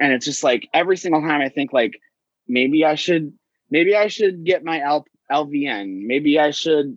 [0.00, 2.00] And it's just like every single time I think like
[2.48, 3.32] maybe I should
[3.70, 6.02] maybe I should get my L- LVN.
[6.04, 6.96] Maybe I should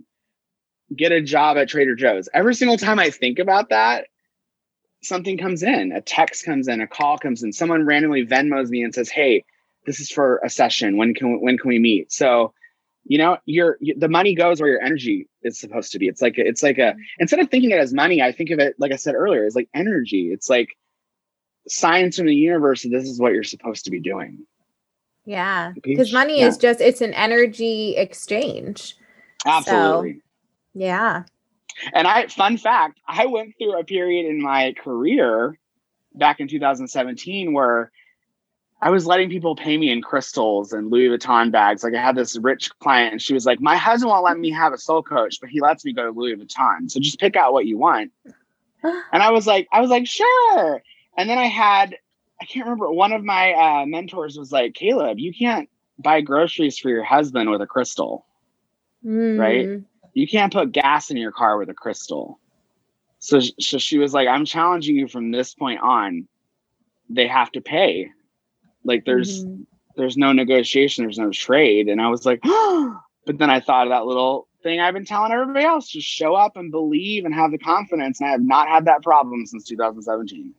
[0.96, 2.30] get a job at Trader Joe's.
[2.34, 4.08] Every single time I think about that,
[5.04, 8.84] something comes in, a text comes in, a call comes in, someone randomly Venmos me
[8.84, 9.44] and says, "Hey,
[9.86, 10.98] this is for a session.
[10.98, 12.54] When can when can we meet?" So,
[13.06, 16.08] you know, your the money goes where your energy is supposed to be.
[16.08, 18.76] It's like it's like a instead of thinking it as money, I think of it
[18.78, 20.32] like I said earlier, it's like energy.
[20.32, 20.78] It's like
[21.68, 22.84] signs from the universe.
[22.84, 24.46] This is what you're supposed to be doing.
[25.26, 25.74] Yeah.
[25.84, 26.48] Because money yeah.
[26.48, 28.96] is just, it's an energy exchange.
[29.46, 30.14] Absolutely.
[30.14, 30.20] So,
[30.74, 31.24] yeah.
[31.94, 35.58] And I, fun fact, I went through a period in my career
[36.14, 37.92] back in 2017 where
[38.82, 41.84] I was letting people pay me in crystals and Louis Vuitton bags.
[41.84, 44.50] Like I had this rich client and she was like, My husband won't let me
[44.52, 46.90] have a soul coach, but he lets me go to Louis Vuitton.
[46.90, 48.12] So just pick out what you want.
[48.84, 50.82] and I was like, I was like, sure.
[51.18, 51.98] And then I had
[52.42, 52.92] I can't remember.
[52.92, 57.52] One of my uh, mentors was like, Caleb, you can't buy groceries for your husband
[57.52, 58.26] with a crystal,
[59.06, 59.40] mm.
[59.40, 59.84] right?
[60.14, 62.40] You can't put gas in your car with a crystal.
[63.20, 66.28] So, so she was like, I'm challenging you from this point on.
[67.10, 68.10] They have to pay.
[68.84, 69.64] Like there's mm-hmm.
[69.96, 71.88] there's no negotiation, there's no trade.
[71.88, 73.00] And I was like, oh.
[73.26, 76.36] but then I thought of that little thing I've been telling everybody else: just show
[76.36, 78.20] up and believe and have the confidence.
[78.20, 80.54] And I have not had that problem since 2017.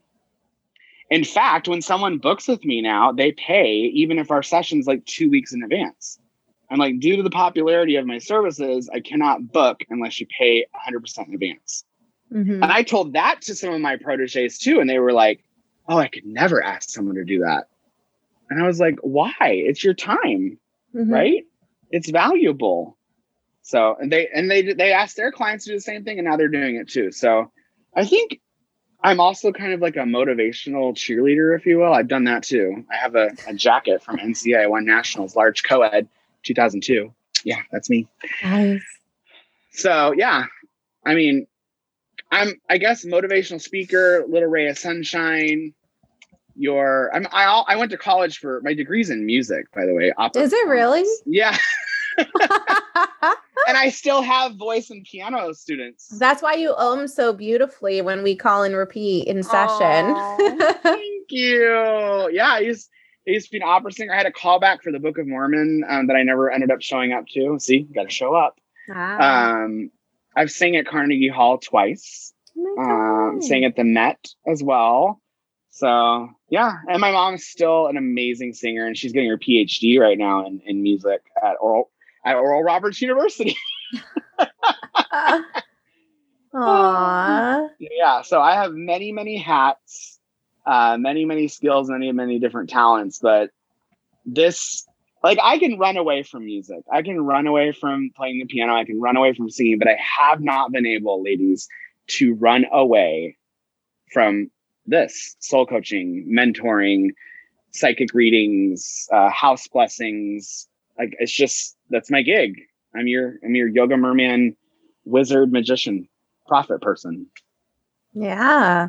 [1.10, 5.04] In fact, when someone books with me now, they pay even if our session's like
[5.04, 6.18] two weeks in advance.
[6.72, 10.64] I'm like, due to the popularity of my services, I cannot book unless you pay
[10.88, 11.84] 100% in advance.
[12.32, 12.62] Mm-hmm.
[12.62, 14.80] And I told that to some of my proteges too.
[14.80, 15.44] And they were like,
[15.86, 17.68] oh, I could never ask someone to do that.
[18.48, 19.34] And I was like, why?
[19.40, 20.58] It's your time,
[20.94, 21.12] mm-hmm.
[21.12, 21.44] right?
[21.90, 22.96] It's valuable.
[23.60, 26.26] So, and they, and they, they asked their clients to do the same thing and
[26.26, 27.12] now they're doing it too.
[27.12, 27.52] So
[27.94, 28.40] I think
[29.04, 31.92] I'm also kind of like a motivational cheerleader, if you will.
[31.92, 32.86] I've done that too.
[32.90, 36.08] I have a, a jacket from NCA One Nationals, large co-ed,
[36.44, 37.12] 2002.
[37.44, 38.08] Yeah, that's me.
[38.42, 38.82] Nice.
[39.72, 40.46] So yeah,
[41.04, 41.46] I mean,
[42.30, 45.74] I'm I guess motivational speaker, little ray of sunshine.
[46.54, 49.94] Your I'm I all, I went to college for my degrees in music, by the
[49.94, 50.12] way.
[50.36, 51.04] Is it really?
[51.24, 51.56] Yeah.
[52.18, 56.08] and I still have voice and piano students.
[56.18, 60.14] That's why you ohm so beautifully when we call and repeat in session.
[60.82, 62.28] thank you.
[62.32, 62.90] Yeah, I used,
[63.26, 64.12] I used to be an opera singer.
[64.12, 66.82] I had a callback for the Book of Mormon um, that I never ended up
[66.82, 67.58] showing up to.
[67.60, 68.58] See, got to show up.
[68.92, 69.62] Ah.
[69.62, 69.90] Um,
[70.36, 72.32] I've sang at Carnegie Hall twice.
[72.56, 75.20] Oh um, sang at the Met as well.
[75.70, 80.18] So yeah, and my mom's still an amazing singer, and she's getting her PhD right
[80.18, 81.90] now in, in music at Oral
[82.26, 83.56] at Oral Roberts University.
[86.54, 87.68] Aww.
[87.78, 90.18] Yeah, so I have many, many hats,
[90.66, 93.18] uh, many, many skills, many, many different talents.
[93.18, 93.50] But
[94.24, 94.86] this,
[95.22, 96.84] like, I can run away from music.
[96.92, 98.74] I can run away from playing the piano.
[98.74, 101.68] I can run away from singing, but I have not been able, ladies,
[102.08, 103.36] to run away
[104.12, 104.50] from
[104.86, 107.10] this soul coaching, mentoring,
[107.72, 110.68] psychic readings, uh, house blessings.
[110.98, 112.60] Like, it's just that's my gig.
[112.94, 114.56] I'm your I'm your yoga merman,
[115.04, 116.08] wizard, magician,
[116.46, 117.26] prophet person.
[118.12, 118.88] Yeah.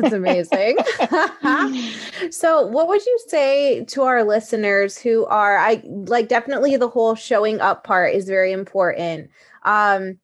[0.00, 0.76] That's amazing.
[2.30, 7.14] so, what would you say to our listeners who are I like definitely the whole
[7.14, 9.30] showing up part is very important.
[9.64, 10.18] Um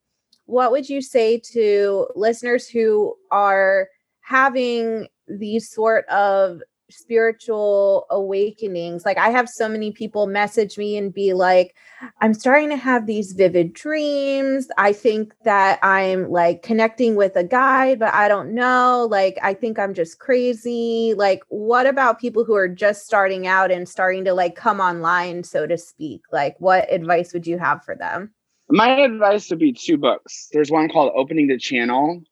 [0.45, 3.87] what would you say to listeners who are
[4.19, 9.05] having these sort of spiritual awakenings.
[9.05, 11.75] Like I have so many people message me and be like,
[12.19, 14.67] I'm starting to have these vivid dreams.
[14.77, 19.07] I think that I'm like connecting with a guide, but I don't know.
[19.09, 21.13] Like I think I'm just crazy.
[21.15, 25.43] Like what about people who are just starting out and starting to like come online,
[25.43, 26.21] so to speak?
[26.31, 28.33] Like what advice would you have for them?
[28.69, 30.47] My advice would be two books.
[30.53, 32.23] There's one called Opening the Channel.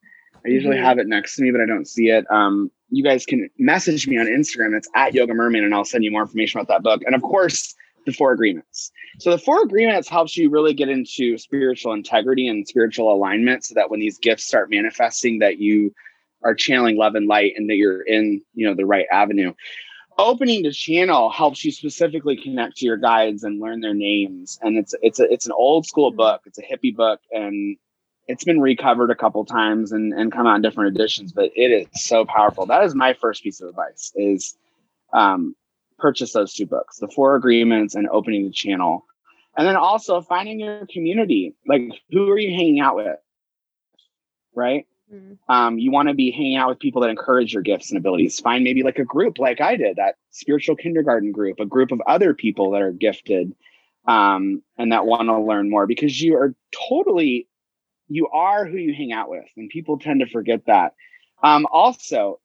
[0.46, 0.86] I usually mm-hmm.
[0.86, 2.26] have it next to me, but I don't see it.
[2.32, 4.76] Um, you guys can message me on Instagram.
[4.76, 7.02] It's at Yoga Merman, and I'll send you more information about that book.
[7.06, 7.76] And of course,
[8.06, 8.92] the Four Agreements.
[9.20, 13.74] So the Four Agreements helps you really get into spiritual integrity and spiritual alignment, so
[13.76, 15.94] that when these gifts start manifesting, that you
[16.44, 19.54] are channeling love and light and that you're in you know the right avenue
[20.18, 24.78] opening the channel helps you specifically connect to your guides and learn their names and
[24.78, 27.78] it's it's a, it's an old school book it's a hippie book and
[28.30, 31.72] it's been recovered a couple times and, and come out in different editions but it
[31.72, 34.56] is so powerful that is my first piece of advice is
[35.14, 35.56] um,
[35.98, 39.06] purchase those two books the four agreements and opening the channel
[39.58, 43.18] and then also finding your community like who are you hanging out with
[44.56, 45.52] right Mm-hmm.
[45.52, 48.40] Um, you want to be hanging out with people that encourage your gifts and abilities.
[48.40, 52.02] Find maybe like a group like I did, that spiritual kindergarten group, a group of
[52.06, 53.56] other people that are gifted
[54.06, 56.54] um, and that want to learn more because you are
[56.90, 57.48] totally,
[58.10, 59.46] you are who you hang out with.
[59.56, 60.94] And people tend to forget that.
[61.44, 62.40] Um, also,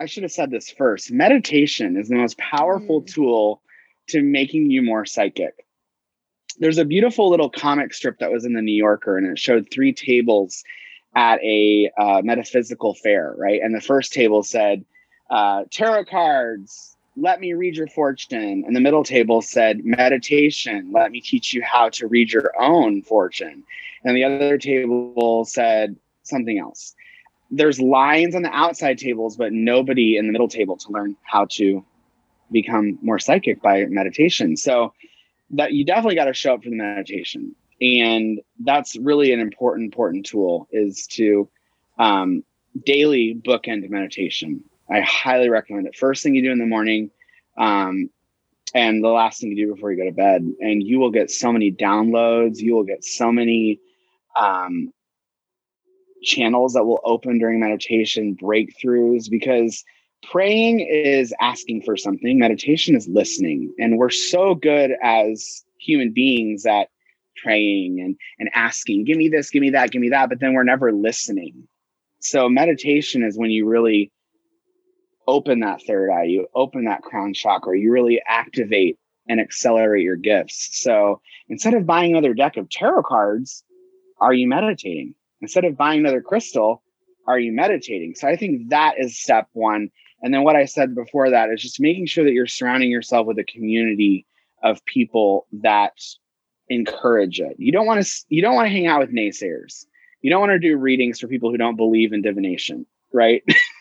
[0.00, 3.06] I should have said this first meditation is the most powerful mm.
[3.06, 3.62] tool
[4.08, 5.66] to making you more psychic.
[6.58, 9.70] There's a beautiful little comic strip that was in the New Yorker and it showed
[9.70, 10.62] three tables
[11.14, 13.60] at a uh, metaphysical fair, right?
[13.62, 14.84] And the first table said,
[15.30, 18.64] uh, tarot cards, let me read your fortune.
[18.66, 23.02] And the middle table said, meditation, let me teach you how to read your own
[23.02, 23.64] fortune.
[24.04, 26.94] And the other table said something else.
[27.50, 31.46] There's lines on the outside tables, but nobody in the middle table to learn how
[31.52, 31.84] to
[32.50, 34.56] become more psychic by meditation.
[34.56, 34.94] So
[35.50, 39.84] that you definitely got to show up for the meditation and that's really an important
[39.84, 41.48] important tool is to
[41.98, 42.44] um,
[42.86, 45.96] daily bookend meditation i highly recommend it.
[45.96, 47.10] First thing you do in the morning
[47.56, 48.10] um,
[48.74, 50.42] and the last thing you do before you go to bed.
[50.60, 52.58] And you will get so many downloads.
[52.58, 53.80] You will get so many
[54.38, 54.92] um,
[56.22, 59.84] channels that will open during meditation breakthroughs because
[60.30, 62.38] praying is asking for something.
[62.38, 63.74] Meditation is listening.
[63.78, 66.88] And we're so good as human beings at
[67.42, 70.52] praying and and asking give me this give me that give me that but then
[70.52, 71.66] we're never listening.
[72.20, 74.12] So meditation is when you really
[75.26, 80.16] open that third eye you open that crown chakra you really activate and accelerate your
[80.16, 83.64] gifts so instead of buying another deck of tarot cards
[84.20, 86.82] are you meditating instead of buying another crystal
[87.26, 89.88] are you meditating so i think that is step one
[90.22, 93.26] and then what i said before that is just making sure that you're surrounding yourself
[93.26, 94.26] with a community
[94.62, 95.92] of people that
[96.68, 97.56] encourage it.
[97.58, 99.84] You don't want to you don't want to hang out with naysayers.
[100.20, 103.42] You don't want to do readings for people who don't believe in divination, right?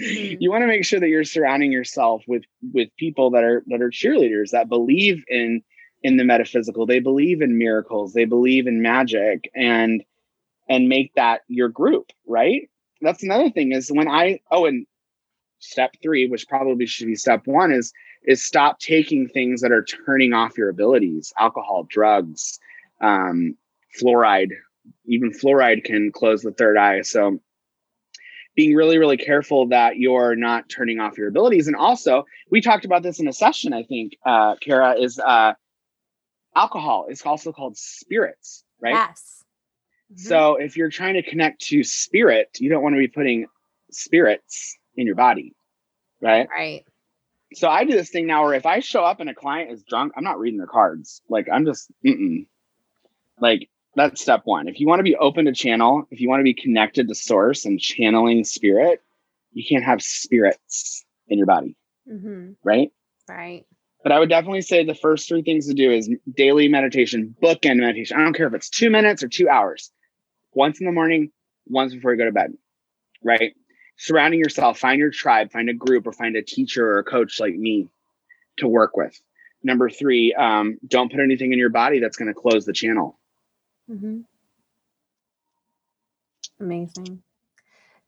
[0.00, 0.36] Mm-hmm.
[0.40, 3.82] you want to make sure that you're surrounding yourself with with people that are that
[3.82, 5.62] are cheerleaders that believe in
[6.02, 6.86] in the metaphysical.
[6.86, 8.12] They believe in miracles.
[8.12, 10.02] They believe in magic and
[10.68, 12.70] and make that your group, right?
[13.02, 14.86] That's another thing is when I oh and
[15.58, 17.92] step 3 which probably should be step 1 is
[18.24, 22.58] is stop taking things that are turning off your abilities alcohol drugs
[23.02, 23.54] um,
[24.00, 24.52] fluoride
[25.04, 27.38] even fluoride can close the third eye so
[28.60, 32.84] being really really careful that you're not turning off your abilities and also we talked
[32.84, 35.54] about this in a session i think uh kara is uh
[36.54, 39.42] alcohol is also called spirits right yes
[40.12, 40.28] mm-hmm.
[40.28, 43.46] so if you're trying to connect to spirit you don't want to be putting
[43.90, 45.54] spirits in your body
[46.20, 46.84] right right
[47.54, 49.82] so I do this thing now where if I show up and a client is
[49.82, 51.20] drunk, I'm not reading their cards.
[51.28, 52.46] Like I'm just, mm-mm.
[53.40, 54.68] like that's step one.
[54.68, 57.14] If you want to be open to channel, if you want to be connected to
[57.14, 59.02] source and channeling spirit,
[59.52, 61.76] you can't have spirits in your body.
[62.10, 62.52] Mm-hmm.
[62.62, 62.92] Right.
[63.28, 63.66] Right.
[64.02, 67.76] But I would definitely say the first three things to do is daily meditation, bookend
[67.76, 68.16] meditation.
[68.16, 69.90] I don't care if it's two minutes or two hours,
[70.52, 71.30] once in the morning,
[71.66, 72.54] once before you go to bed.
[73.22, 73.54] Right
[74.00, 77.38] surrounding yourself, find your tribe, find a group, or find a teacher or a coach
[77.38, 77.86] like me
[78.56, 79.20] to work with.
[79.62, 83.18] Number three, um, don't put anything in your body that's going to close the channel.
[83.90, 84.20] Mm-hmm.
[86.60, 87.22] Amazing.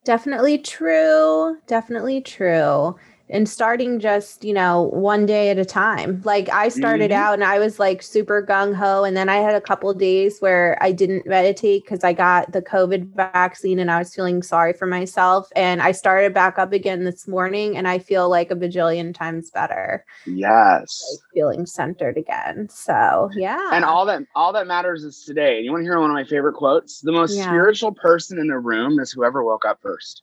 [0.05, 1.59] Definitely true.
[1.67, 2.97] Definitely true
[3.29, 6.21] and starting just you know one day at a time.
[6.25, 7.23] Like i started mm-hmm.
[7.23, 10.77] out and i was like super gung-ho and then i had a couple days where
[10.81, 14.87] i didn't meditate because i got the covid vaccine and i was feeling sorry for
[14.87, 19.15] myself and i started back up again this morning and i feel like a bajillion
[19.15, 20.05] times better.
[20.27, 21.05] Yes.
[21.11, 22.69] Like feeling centered again.
[22.71, 23.71] So yeah.
[23.73, 25.61] And all that all that matters is today.
[25.61, 27.01] You want to hear one of my favorite quotes?
[27.01, 27.45] The most yeah.
[27.45, 30.23] spiritual person in the room is whoever woke up first.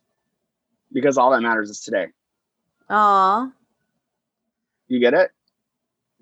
[0.91, 2.07] Because all that matters is today
[2.89, 3.51] Aw.
[4.87, 5.31] You get it?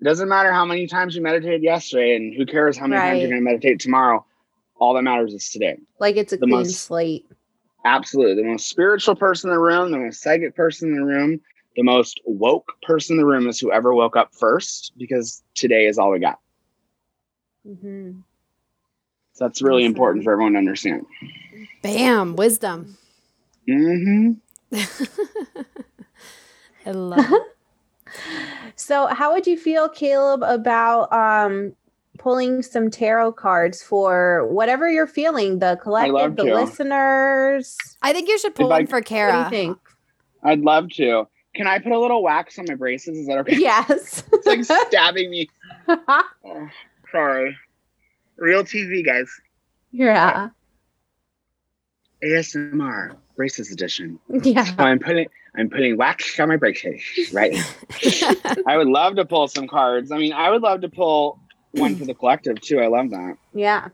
[0.00, 3.08] It doesn't matter how many times you meditated yesterday, and who cares how many right.
[3.08, 4.24] times you're going to meditate tomorrow.
[4.76, 5.76] All that matters is today.
[5.98, 7.26] Like it's a the clean most, slate.
[7.84, 8.42] Absolutely.
[8.42, 11.40] The most spiritual person in the room, the most psychic person in the room,
[11.76, 15.98] the most woke person in the room is whoever woke up first because today is
[15.98, 16.38] all we got.
[17.66, 18.20] Mm-hmm.
[19.32, 19.92] So that's really awesome.
[19.92, 21.06] important for everyone to understand.
[21.82, 22.98] Bam, wisdom.
[23.68, 24.32] Mm-hmm.
[26.88, 27.42] I love it.
[28.76, 31.74] So, how would you feel, Caleb, about um,
[32.18, 36.54] pulling some tarot cards for whatever you're feeling, the collective, the to.
[36.54, 37.76] listeners?
[38.02, 39.44] I think you should pull If I- one for What do Kara.
[39.44, 39.78] you think?
[40.44, 41.26] I'd love to.
[41.56, 43.18] Can I put a little wax on my braces?
[43.18, 43.56] Is that okay?
[43.58, 44.22] Yes.
[44.32, 45.48] It's like stabbing me.
[45.88, 46.68] Oh,
[47.10, 47.56] sorry.
[48.36, 49.28] Real TV, guys.
[49.90, 50.50] yeah.
[52.24, 54.18] ASMR braces edition.
[54.42, 54.64] Yeah.
[54.64, 55.26] So I'm putting
[55.58, 57.02] I'm putting wax on my braces
[57.32, 57.52] right.
[58.66, 60.12] I would love to pull some cards.
[60.12, 61.40] I mean, I would love to pull
[61.72, 62.80] one for the collective too.
[62.80, 63.36] I love that.
[63.52, 63.88] Yeah.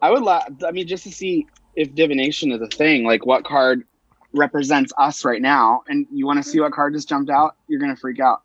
[0.00, 0.42] I would love.
[0.66, 3.04] I mean, just to see if divination is a thing.
[3.04, 3.84] Like, what card
[4.32, 5.82] represents us right now?
[5.88, 7.56] And you want to see what card just jumped out?
[7.68, 8.42] You're gonna freak out.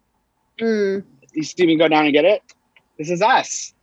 [0.59, 1.03] Mm.
[1.33, 2.43] You see me go down and get it.
[2.97, 3.73] This is us.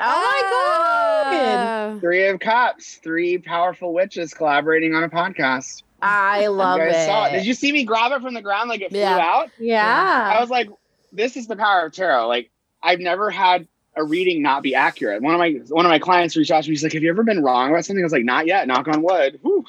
[0.00, 1.92] Oh my god.
[1.94, 2.00] Oh.
[2.00, 2.98] Three of Cups.
[3.02, 5.82] Three powerful witches collaborating on a podcast.
[6.02, 7.06] I love it.
[7.06, 7.32] saw it.
[7.32, 9.50] Did you see me grab it from the ground like it flew out?
[9.58, 10.32] Yeah.
[10.36, 10.68] I was like,
[11.12, 12.28] this is the power of tarot.
[12.28, 12.50] Like,
[12.82, 15.22] I've never had a reading not be accurate.
[15.22, 16.72] One of my one of my clients reached out to me.
[16.72, 18.66] He's like, "Have you ever been wrong about something?" I was like, "Not yet.
[18.66, 19.64] Knock on wood." Whew.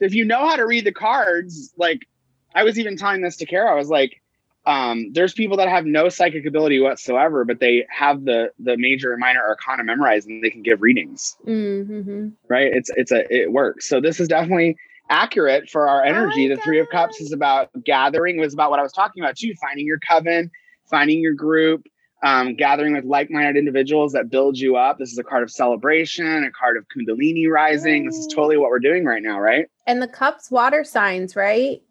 [0.00, 2.06] If you know how to read the cards, like
[2.54, 4.20] I was even telling this to Kara, I was like,
[4.66, 9.12] um, "There's people that have no psychic ability whatsoever, but they have the the major
[9.12, 11.36] and minor arcana memorized, and they can give readings.
[11.46, 12.30] Mm-hmm.
[12.48, 12.72] Right?
[12.72, 13.88] It's it's a it works.
[13.88, 14.76] So this is definitely
[15.08, 16.48] accurate for our energy.
[16.48, 18.38] my the Three of Cups is about gathering.
[18.38, 19.54] Was about what I was talking about too.
[19.60, 20.50] Finding your coven,
[20.90, 21.86] finding your group,
[22.22, 24.98] um, gathering with like-minded individuals that build you up.
[24.98, 28.06] This is a card of celebration, a card of Kundalini rising.
[28.06, 29.66] This is totally what we're doing right now, right?
[29.86, 31.82] And the cups water signs, right?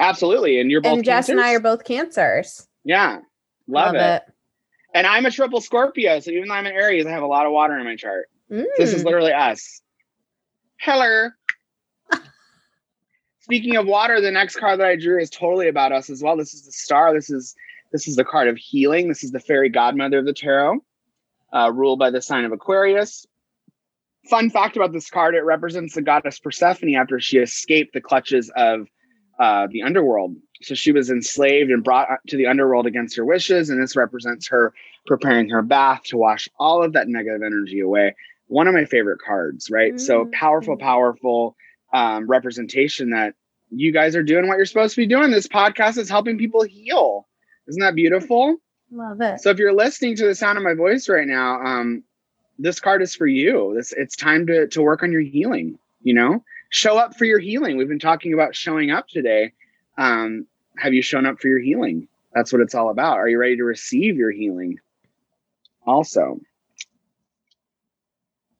[0.00, 0.60] Absolutely.
[0.60, 2.68] And you're both and Jess and I are both cancers.
[2.84, 3.18] yeah,
[3.66, 4.00] love, it.
[4.00, 4.22] it.
[4.94, 7.46] And I'm a triple Scorpio, so even though I'm an Aries, I have a lot
[7.46, 8.26] of water in my chart.
[8.48, 9.06] This is Mm.
[9.06, 9.82] literally us.
[10.80, 11.28] Hello.
[13.48, 16.36] Speaking of water, the next card that I drew is totally about us as well.
[16.36, 17.14] This is the star.
[17.14, 17.54] This is
[17.92, 19.08] this is the card of healing.
[19.08, 20.84] This is the fairy godmother of the tarot,
[21.54, 23.24] uh, ruled by the sign of Aquarius.
[24.28, 28.52] Fun fact about this card: it represents the goddess Persephone after she escaped the clutches
[28.54, 28.86] of
[29.38, 30.36] uh, the underworld.
[30.60, 34.46] So she was enslaved and brought to the underworld against her wishes, and this represents
[34.48, 34.74] her
[35.06, 38.14] preparing her bath to wash all of that negative energy away.
[38.48, 39.98] One of my favorite cards, right?
[39.98, 40.32] So Mm.
[40.32, 41.56] powerful, powerful
[41.94, 43.34] um, representation that
[43.70, 45.30] you guys are doing what you're supposed to be doing.
[45.30, 47.26] This podcast is helping people heal.
[47.66, 48.56] Isn't that beautiful?
[48.90, 49.40] Love it.
[49.40, 52.02] So if you're listening to the sound of my voice right now, um,
[52.58, 53.74] this card is for you.
[53.76, 55.78] This it's time to to work on your healing.
[56.02, 57.76] You know, show up for your healing.
[57.76, 59.52] We've been talking about showing up today.
[59.98, 60.46] Um,
[60.78, 62.08] have you shown up for your healing?
[62.32, 63.18] That's what it's all about.
[63.18, 64.78] Are you ready to receive your healing?
[65.86, 66.40] Also,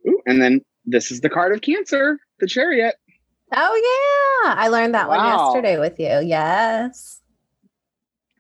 [0.07, 2.95] Ooh, and then this is the card of Cancer, the Chariot.
[3.53, 4.55] Oh yeah.
[4.55, 6.21] I learned that one yesterday with you.
[6.27, 7.21] Yes.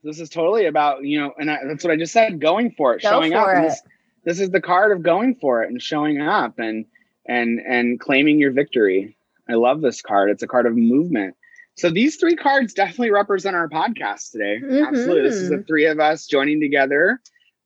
[0.04, 2.40] This is totally about you know, and I, that's what I just said.
[2.40, 3.44] Going for it, Go showing up.
[3.46, 3.68] for And it.
[3.68, 3.82] This,
[4.24, 6.84] this is the card of going for it and showing up and
[7.26, 9.16] and and claiming your victory.
[9.48, 10.30] I love this card.
[10.30, 11.34] It's a card of movement.
[11.76, 14.60] So these three cards definitely represent our podcast today.
[14.86, 15.66] Absolutely, this is the Mhm.
[15.66, 17.20] three of us joining together,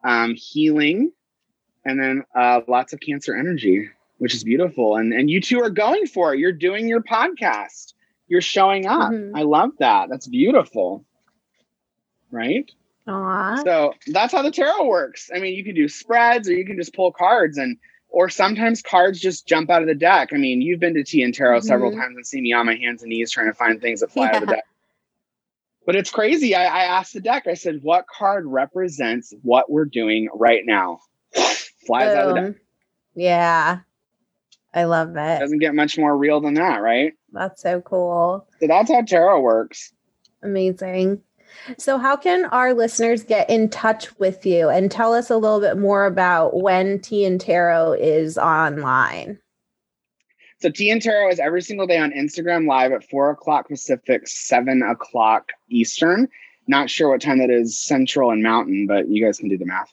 [0.05, 1.12] um, healing,
[1.84, 3.88] and then uh, lots of Cancer energy,
[4.22, 4.94] which is beautiful.
[4.98, 6.38] And and you two are going for it.
[6.38, 7.94] You're doing your podcast.
[8.28, 9.10] You're showing up.
[9.10, 9.32] Mhm.
[9.34, 10.08] I love that.
[10.10, 11.04] That's beautiful.
[12.30, 12.70] Right.
[13.08, 13.56] Aw.
[13.64, 15.28] So that's how the tarot works.
[15.34, 17.76] I mean, you can do spreads or you can just pull cards and
[18.10, 20.28] or sometimes cards just jump out of the deck.
[20.32, 21.96] I mean, you've been to Tea and Tarot several Mhm.
[21.96, 24.28] times and seen me on my hands and knees trying to find things that fly
[24.28, 24.64] out of the deck.
[25.84, 26.54] But it's crazy.
[26.54, 31.00] I, I asked the deck, I said, what card represents what we're doing right now?
[31.86, 32.60] Flies out of the deck.
[33.16, 33.80] Yeah.
[34.74, 35.38] I love it.
[35.38, 37.12] Doesn't get much more real than that, right?
[37.32, 38.46] That's so cool.
[38.60, 39.92] So that's how tarot works.
[40.42, 41.20] Amazing.
[41.78, 45.60] So, how can our listeners get in touch with you and tell us a little
[45.60, 49.38] bit more about when Tea and Tarot is online?
[50.62, 54.28] So Tea and Tarot is every single day on Instagram live at four o'clock Pacific,
[54.28, 56.28] seven o'clock Eastern.
[56.68, 59.66] Not sure what time that is Central and Mountain, but you guys can do the
[59.66, 59.92] math.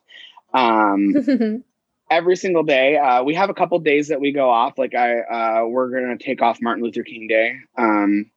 [0.53, 1.63] Um,
[2.09, 4.77] every single day, uh, we have a couple days that we go off.
[4.77, 7.55] Like I, uh, we're gonna take off Martin Luther King Day.
[7.77, 8.29] Um,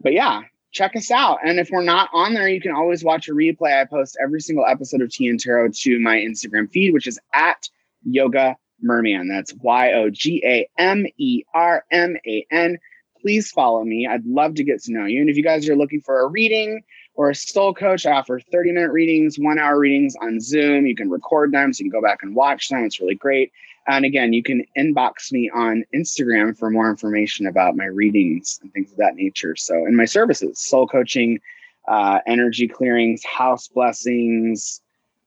[0.00, 1.38] but yeah, check us out.
[1.44, 3.80] And if we're not on there, you can always watch a replay.
[3.80, 7.18] I post every single episode of Tea and Tarot to my Instagram feed, which is
[7.32, 7.68] at
[8.04, 9.28] Yoga Merman.
[9.28, 12.78] That's Y O G A M E R M A N.
[13.20, 14.06] please follow me.
[14.06, 15.20] I'd love to get to know you.
[15.20, 16.82] And if you guys are looking for a reading
[17.14, 20.86] or a soul coach, I offer 30 minute readings, one hour readings on Zoom.
[20.86, 22.84] You can record them so you can go back and watch them.
[22.84, 23.52] It's really great.
[23.86, 28.72] And again, you can inbox me on Instagram for more information about my readings and
[28.72, 29.56] things of that nature.
[29.56, 31.38] So, in my services, soul coaching,
[31.86, 34.80] uh, energy clearings, house blessings,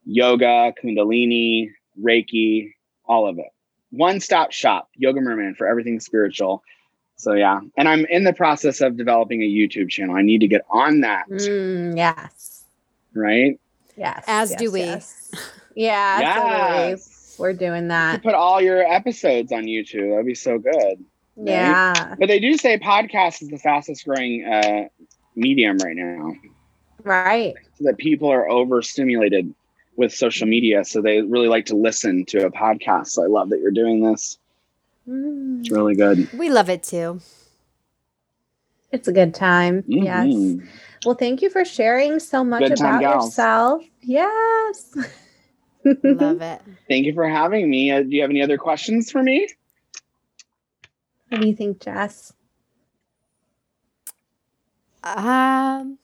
[0.06, 1.70] yoga, Kundalini,
[2.02, 2.72] Reiki,
[3.06, 3.52] all of it.
[3.92, 6.64] One stop shop, Yoga Merman for everything spiritual.
[7.18, 10.16] So yeah, and I'm in the process of developing a YouTube channel.
[10.16, 11.28] I need to get on that.
[11.30, 12.64] Mm, yes.
[13.14, 13.60] Right.
[13.96, 14.24] Yes.
[14.28, 14.82] As yes, do we.
[14.82, 15.32] Yes.
[15.76, 16.20] Yeah.
[16.90, 17.36] Yes.
[17.40, 18.24] We're doing You that.
[18.24, 20.12] put all your episodes on YouTube.
[20.12, 21.04] That'd be so good.
[21.36, 22.16] Yeah.
[22.20, 24.88] But they do say podcast is the fastest growing uh,
[25.36, 26.34] medium right now.
[27.04, 27.56] Right.
[27.78, 29.54] So that people are overstimulated
[29.96, 33.08] with social media, so they really like to listen to a podcast.
[33.08, 34.38] So I love that you're doing this.
[35.10, 36.30] Mm, It's really good.
[36.32, 37.22] We love it too.
[38.92, 39.86] It's a good time.
[40.00, 40.28] Yes.
[40.28, 40.68] Mhm.
[41.04, 43.84] Well, thank you for sharing so much Good about yourself.
[44.02, 44.96] Yes.
[46.04, 46.62] Love it.
[46.90, 47.92] Thank you for having me.
[47.92, 49.48] Uh, do you have any other questions for me?
[51.30, 52.34] What do you think, Jess?
[55.04, 56.00] Um,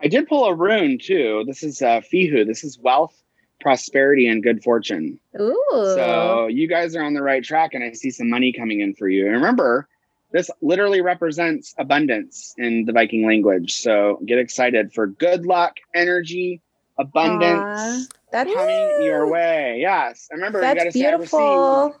[0.00, 1.44] I did pull a rune too.
[1.46, 2.46] This is uh, Fehu.
[2.46, 3.20] This is wealth,
[3.60, 5.18] prosperity, and good fortune.
[5.40, 5.56] Ooh.
[5.72, 8.94] So you guys are on the right track, and I see some money coming in
[8.94, 9.26] for you.
[9.26, 9.88] And remember,
[10.32, 13.74] this literally represents abundance in the Viking language.
[13.74, 16.60] So get excited for good luck, energy,
[16.98, 19.78] abundance Aw, that's coming your way.
[19.80, 20.28] Yes.
[20.30, 21.96] And remember, you gotta say I beautiful.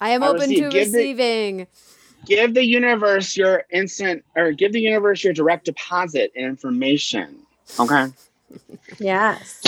[0.00, 1.66] I am I open receive- to give the- receiving.
[2.24, 7.36] Give the universe your instant, or give the universe your direct deposit information.
[7.80, 8.06] Okay.
[9.00, 9.60] Yes.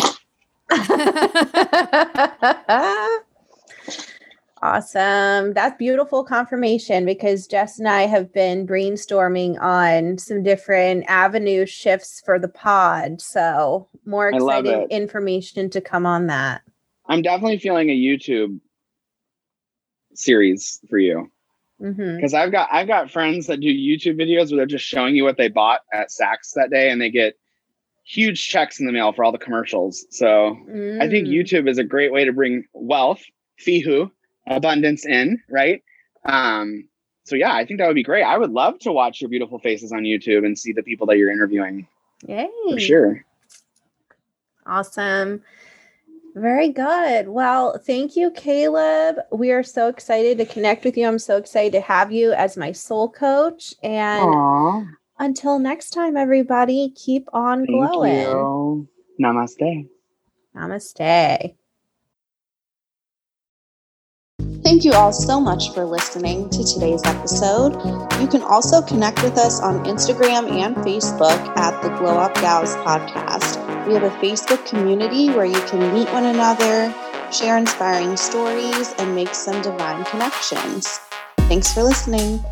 [4.63, 5.53] awesome.
[5.53, 12.23] That's beautiful confirmation because Jess and I have been brainstorming on some different avenue shifts
[12.25, 13.21] for the pod.
[13.21, 16.63] So, more exciting information to come on that.
[17.07, 18.61] I'm definitely feeling a YouTube
[20.15, 21.31] series for you.
[21.83, 22.17] Mm-hmm.
[22.17, 25.25] because I've got I've got friends that do YouTube videos where they're just showing you
[25.25, 27.35] what they bought at Saks that day, and they get
[28.05, 30.07] huge checks in the mail for all the commercials.
[30.11, 30.49] So
[31.01, 31.33] I think Mm.
[31.33, 33.23] YouTube is a great way to bring wealth,
[33.59, 34.11] fehu,
[34.47, 35.83] abundance in, right?
[36.25, 36.89] Um,
[37.25, 38.23] so yeah, I think that would be great.
[38.23, 41.17] I would love to watch your beautiful faces on YouTube and see the people that
[41.17, 41.87] you're interviewing
[42.27, 42.49] Yay.
[42.71, 43.25] for sure.
[44.67, 45.43] Awesome.
[46.35, 47.29] Very good.
[47.29, 49.19] Well, thank you, Caleb.
[49.31, 51.07] We are so excited to connect with you.
[51.07, 53.73] I'm so excited to have you as my soul coach.
[53.83, 54.85] And Aw,
[55.19, 58.21] until next time, everybody, keep on thank glowing.
[58.21, 58.89] you.
[59.21, 59.89] Namaste.
[60.57, 61.55] Namaste.
[64.65, 67.75] Thank you all so much for listening to today's episode.
[68.21, 72.75] You can also connect with us on Instagram and Facebook at the Glow Up Gals
[72.77, 73.61] podcast.
[73.87, 76.93] We have a Facebook community where you can meet one another,
[77.31, 80.99] share inspiring stories, and make some divine connections.
[81.41, 82.43] Thanks for listening.